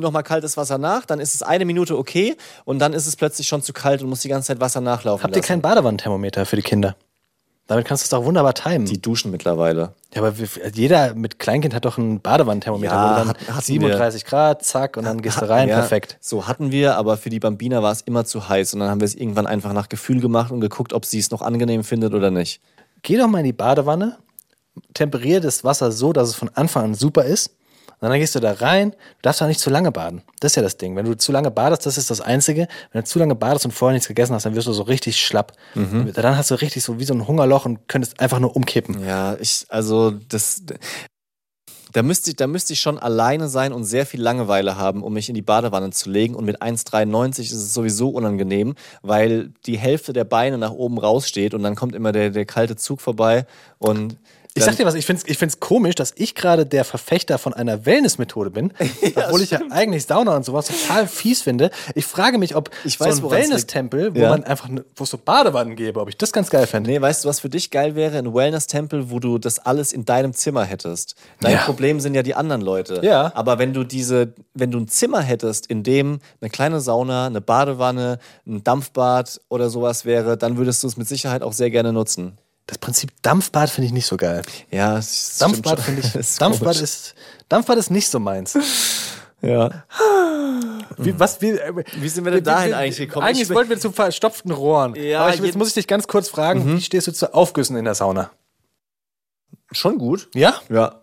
[0.00, 3.46] nochmal kaltes Wasser nach, dann ist es eine Minute okay und dann ist es plötzlich
[3.46, 5.22] schon zu kalt und muss die ganze Zeit Wasser nachlaufen.
[5.22, 5.48] Habt ihr lassen.
[5.48, 6.96] kein Badewannenthermometer für die Kinder?
[7.70, 8.84] Damit kannst du es doch wunderbar timen.
[8.84, 9.92] Die duschen mittlerweile.
[10.12, 13.48] ja, aber wir- jeder mit Kleinkind hat doch ein Badewannenthermometer, Ja, wo du dann hat-
[13.48, 16.18] hatten 37 Grad, zack, und dann gehst du rein, Ja, perfekt.
[16.20, 19.00] So hatten wir, aber für die Bambina war es immer zu heiß und dann haben
[19.00, 22.12] wir es irgendwann einfach nach Gefühl gemacht und geguckt, ob sie es noch angenehm findet
[22.12, 22.60] oder nicht.
[23.02, 24.16] Geh doch mal in die Badewanne,
[24.94, 27.50] temperier das Wasser so, dass es von Anfang an super ist.
[28.00, 30.22] Und dann gehst du da rein, du darfst auch nicht zu lange baden.
[30.40, 30.96] Das ist ja das Ding.
[30.96, 32.66] Wenn du zu lange badest, das ist das Einzige.
[32.92, 35.20] Wenn du zu lange badest und vorher nichts gegessen hast, dann wirst du so richtig
[35.20, 35.52] schlapp.
[35.74, 36.10] Mhm.
[36.14, 39.04] Dann hast du richtig so wie so ein Hungerloch und könntest einfach nur umkippen.
[39.04, 40.62] Ja, ich, also das.
[41.92, 45.12] Da müsste, ich, da müsste ich schon alleine sein und sehr viel Langeweile haben, um
[45.12, 46.36] mich in die Badewanne zu legen.
[46.36, 51.52] Und mit 1,93 ist es sowieso unangenehm, weil die Hälfte der Beine nach oben raussteht
[51.52, 53.44] und dann kommt immer der, der kalte Zug vorbei.
[53.78, 54.18] Und
[54.54, 57.54] Ich sag dir was, ich find's, ich find's komisch, dass ich gerade der Verfechter von
[57.54, 58.72] einer Wellnessmethode bin,
[59.14, 61.70] obwohl ich ja eigentlich Sauna und sowas total fies finde.
[61.94, 63.30] Ich frage mich, ob Ich weiß, so ein.
[63.30, 64.30] Wellness-Tempel, wo Ja.
[64.30, 66.90] man einfach, ne- wo es so Badewannen gäbe, ob ich das ganz geil fände.
[66.90, 68.18] Nee, weißt du, was für dich geil wäre?
[68.18, 71.14] Ein Wellness-Tempel, wo du das alles in deinem Zimmer hättest.
[71.40, 71.58] Dein Ja.
[71.62, 73.00] Problem sind ja die anderen Leute.
[73.04, 73.30] Ja.
[73.36, 77.40] Aber wenn du diese, wenn du ein Zimmer hättest, in dem eine kleine Sauna, eine
[77.40, 81.92] Badewanne, ein Dampfbad oder sowas wäre, dann würdest du es mit Sicherheit auch sehr gerne
[81.92, 82.36] nutzen.
[82.70, 84.42] Das Prinzip Dampfbad finde ich nicht so geil.
[84.70, 86.82] Ja, stimmt Dampfbad finde ich, Das ist Dampfbad komisch.
[86.82, 87.14] ist,
[87.48, 88.56] Dampfbad ist nicht so meins.
[89.42, 89.82] Ja.
[90.96, 93.26] Wie, was, wie, äh, Wie sind wir denn dahin eigentlich gekommen?
[93.26, 94.94] Eigentlich Ich wollten wir zu verstopften Rohren.
[94.94, 97.74] Ja, Aber ich, jetzt muss ich dich ganz kurz fragen, wie stehst du zu Aufgüssen
[97.76, 98.30] in der Sauna?
[99.72, 100.28] Schon gut.
[100.32, 100.54] Ja?
[100.68, 101.00] Ja.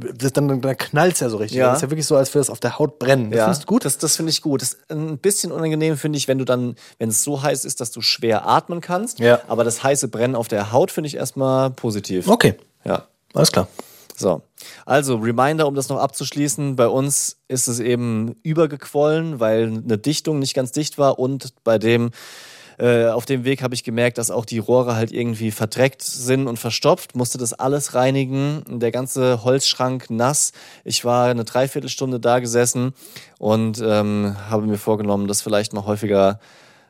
[0.00, 1.58] Das, dann dann knallt es ja so richtig.
[1.58, 1.68] Ja.
[1.68, 3.30] Das ist ja wirklich so, als würde es auf der Haut brennen.
[3.30, 3.44] Das ja.
[3.44, 3.84] findest du gut?
[3.84, 4.62] Das, das finde ich gut.
[4.62, 7.80] Das ist ein bisschen unangenehm finde ich, wenn du dann, wenn es so heiß ist,
[7.80, 9.18] dass du schwer atmen kannst.
[9.18, 9.40] Ja.
[9.48, 12.28] Aber das heiße Brennen auf der Haut finde ich erstmal positiv.
[12.28, 13.06] Okay, Ja.
[13.34, 13.68] alles klar.
[14.16, 14.42] So.
[14.84, 16.76] Also, Reminder, um das noch abzuschließen.
[16.76, 21.78] Bei uns ist es eben übergequollen, weil eine Dichtung nicht ganz dicht war und bei
[21.78, 22.10] dem,
[22.80, 26.46] äh, auf dem Weg habe ich gemerkt, dass auch die Rohre halt irgendwie verdreckt sind
[26.46, 27.14] und verstopft.
[27.14, 28.62] Musste das alles reinigen.
[28.80, 30.52] Der ganze Holzschrank nass.
[30.84, 32.94] Ich war eine Dreiviertelstunde da gesessen
[33.38, 36.40] und ähm, habe mir vorgenommen, das vielleicht mal häufiger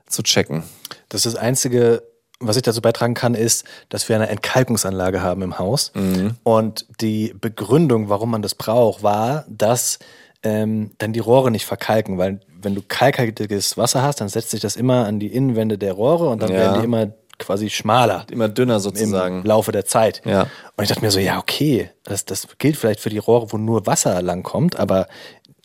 [0.06, 0.62] zu checken.
[1.08, 2.02] Das ist das einzige
[2.42, 5.92] was ich dazu beitragen kann, ist, dass wir eine Entkalkungsanlage haben im Haus.
[5.94, 6.36] Mhm.
[6.42, 9.98] Und die Begründung, warum man das braucht, war, dass
[10.42, 14.60] ähm, dann die Rohre nicht verkalken, weil wenn du kalkhaltiges Wasser hast, dann setzt sich
[14.60, 16.56] das immer an die Innenwände der Rohre und dann Ja.
[16.56, 17.08] werden die immer
[17.38, 19.42] quasi schmaler Immer dünner im sozusagen.
[19.44, 20.20] Laufe der Zeit.
[20.26, 20.42] Ja.
[20.76, 23.56] Und ich dachte mir so, ja, okay, das, das gilt vielleicht für die Rohre, wo
[23.56, 25.08] nur Wasser langkommt, aber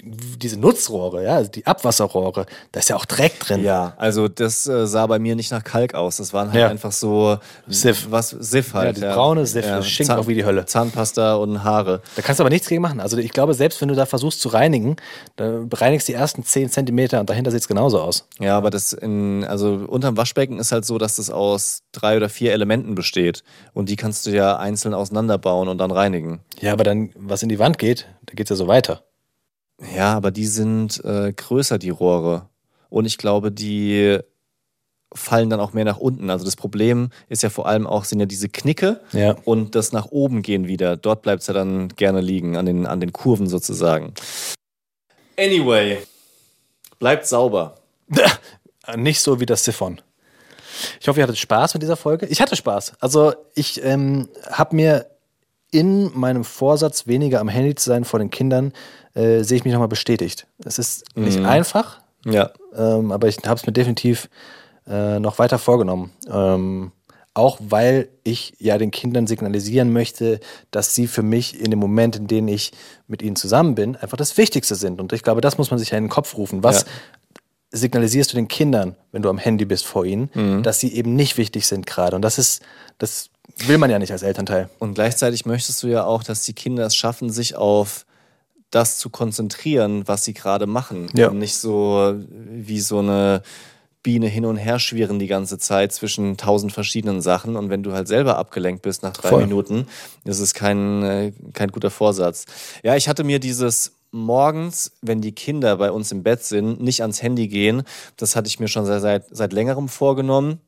[0.05, 3.63] diese Nutzrohre, ja, also die Abwasserrohre, da ist ja auch Dreck drin.
[3.63, 6.17] Ja, also das äh, sah bei mir nicht nach Kalk aus.
[6.17, 6.67] Das waren halt Ja.
[6.67, 7.37] einfach so
[7.67, 8.07] Siff.
[8.11, 8.97] was Siff halt.
[8.99, 10.65] Ja, die braune Siff, das stinkt auch wie die Hölle.
[10.65, 12.01] Zahnpasta und Haare.
[12.15, 12.99] Da kannst du aber nichts gegen machen.
[12.99, 14.95] Also ich glaube, selbst wenn du da versuchst zu reinigen,
[15.37, 18.27] da reinigst die ersten 10 Zentimeter und dahinter sieht es genauso aus.
[18.39, 22.29] Ja, aber das in, also unterm Waschbecken ist halt so, dass das aus drei oder
[22.29, 23.43] vier Elementen besteht.
[23.73, 26.41] Und die kannst du ja einzeln auseinanderbauen und dann reinigen.
[26.59, 29.03] Ja, aber dann, was in die Wand geht, da geht es ja so weiter.
[29.95, 32.49] Ja, aber die sind äh, größer, die Rohre.
[32.89, 34.19] Und ich glaube, die
[35.13, 36.29] fallen dann auch mehr nach unten.
[36.29, 39.35] Also das Problem ist ja vor allem auch, sind ja diese Knicke Ja.
[39.45, 40.97] und das nach oben gehen wieder.
[40.97, 44.13] Dort bleibt es ja dann gerne liegen, an den, an den Kurven sozusagen.
[45.37, 45.99] Anyway,
[46.99, 47.75] bleibt sauber.
[48.95, 50.01] Nicht so wie das Siphon.
[50.99, 52.25] Ich hoffe, ihr hattet Spaß mit dieser Folge.
[52.27, 52.93] Ich hatte Spaß.
[52.99, 55.05] Also ich ähm, habe mir
[55.71, 58.71] in meinem Vorsatz, weniger am Handy zu sein vor den Kindern,
[59.13, 60.47] äh, sehe ich mich nochmal bestätigt.
[60.63, 62.51] Es ist nicht einfach, Ja.
[62.75, 64.29] ähm, aber ich habe es mir definitiv
[64.87, 66.11] äh, noch weiter vorgenommen.
[66.29, 66.91] Ähm,
[67.33, 70.39] auch weil ich ja den Kindern signalisieren möchte,
[70.71, 72.71] dass sie für mich in dem Moment, in dem ich
[73.07, 75.01] mit ihnen zusammen bin, einfach das Wichtigste sind.
[75.01, 76.63] Und ich glaube, das muss man sich ja in den Kopf rufen.
[76.63, 76.87] Was Ja.
[77.71, 81.37] signalisierst du den Kindern, wenn du am Handy bist vor ihnen, dass sie eben nicht
[81.37, 82.15] wichtig sind gerade?
[82.15, 82.61] Und das ist,
[82.99, 84.69] das will man ja nicht als Elternteil.
[84.79, 88.05] Und gleichzeitig möchtest du ja auch, dass die Kinder es schaffen, sich auf
[88.71, 91.09] das zu konzentrieren, was sie gerade machen.
[91.15, 91.29] Ja.
[91.29, 93.41] Und nicht so wie so eine
[94.03, 97.55] Biene hin und her schwirren die ganze Zeit zwischen tausend verschiedenen Sachen.
[97.55, 99.41] Und wenn du halt selber abgelenkt bist nach drei Voll.
[99.41, 99.87] Minuten,
[100.25, 102.45] ist es kein, äh, kein guter Vorsatz.
[102.83, 107.01] Ja, ich hatte mir dieses morgens, wenn die Kinder bei uns im Bett sind, nicht
[107.01, 107.83] ans Handy gehen.
[108.15, 110.59] Das hatte ich mir schon seit, seit, seit längerem vorgenommen.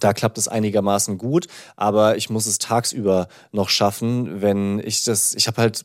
[0.00, 5.34] Da klappt es einigermaßen gut, aber ich muss es tagsüber noch schaffen, wenn ich das,
[5.34, 5.84] ich habe halt,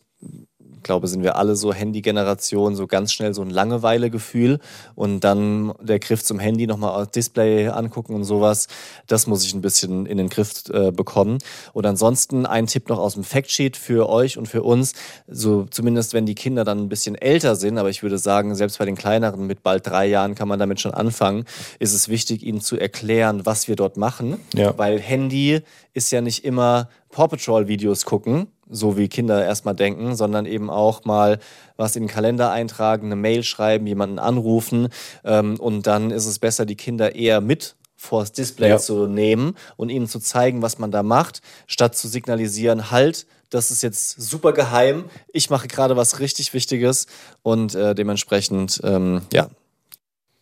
[0.87, 4.59] glaube, sind wir alle so Handy-Generation, so ganz schnell so ein Langeweile-Gefühl
[4.95, 8.67] und dann der Griff zum Handy nochmal auf Display angucken und sowas,
[9.05, 11.37] das muss ich ein bisschen in den Griff äh, bekommen.
[11.73, 14.93] Und ansonsten ein Tipp noch aus dem Factsheet für euch und für uns,
[15.27, 18.79] so zumindest wenn die Kinder dann ein bisschen älter sind, aber ich würde sagen, selbst
[18.79, 21.45] bei den kleineren mit bald drei Jahren kann man damit schon anfangen,
[21.79, 24.77] ist es wichtig, ihnen zu erklären, was wir dort machen, Ja.
[24.77, 25.61] weil Handy
[25.93, 30.69] ist ja nicht immer Paw Patrol Videos gucken, so wie Kinder erstmal denken, sondern eben
[30.69, 31.39] auch mal
[31.77, 34.89] was in den Kalender eintragen, eine Mail schreiben, jemanden anrufen
[35.23, 38.77] ähm, und dann ist es besser, die Kinder eher mit vors Display Ja.
[38.77, 43.71] zu nehmen und ihnen zu zeigen, was man da macht, statt zu signalisieren, halt, das
[43.71, 47.07] ist jetzt super geheim, ich mache gerade was richtig Wichtiges
[47.43, 49.49] und äh, dementsprechend, ähm, ja,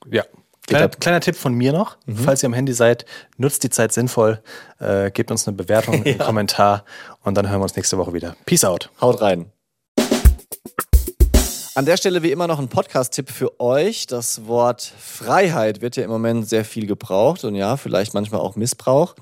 [0.10, 0.24] Ja.
[0.68, 3.06] Kleiner, kleiner Tipp von mir noch, falls ihr am Handy seid,
[3.38, 4.42] nutzt die Zeit sinnvoll,
[4.80, 6.86] äh, gebt uns eine Bewertung, einen Kommentar
[7.24, 8.36] und dann hören wir uns nächste Woche wieder.
[8.46, 8.90] Peace out.
[9.00, 9.52] Haut rein.
[11.78, 14.08] An der Stelle wie immer noch ein Podcast-Tipp für euch.
[14.08, 18.56] Das Wort Freiheit wird ja im Moment sehr viel gebraucht und ja, vielleicht manchmal auch
[18.56, 19.18] missbraucht.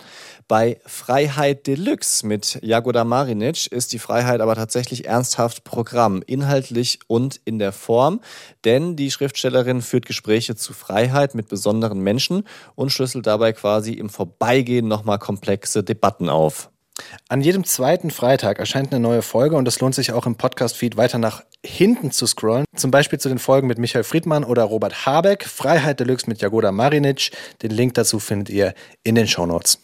[0.47, 7.41] Bei Freiheit Deluxe mit Jagoda Marinic ist die Freiheit aber tatsächlich ernsthaft Programm, inhaltlich und
[7.43, 8.21] in der Form,
[8.65, 12.43] denn die Schriftstellerin führt Gespräche zu Freiheit mit besonderen Menschen
[12.75, 16.69] und schlüsselt dabei quasi im Vorbeigehen nochmal komplexe Debatten auf.
[17.27, 20.97] An jedem zweiten Freitag erscheint eine neue Folge und es lohnt sich auch im Podcast-Feed
[20.97, 22.65] weiter nach hinten zu scrollen.
[22.75, 26.71] Zum Beispiel zu den Folgen mit Michael Friedmann oder Robert Habeck, Freiheit Deluxe mit Jagoda
[26.71, 27.31] Marinic.
[27.61, 28.73] Den Link dazu findet ihr
[29.03, 29.79] in den Shownotes.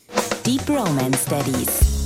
[0.46, 1.99] Deep Romance Studies.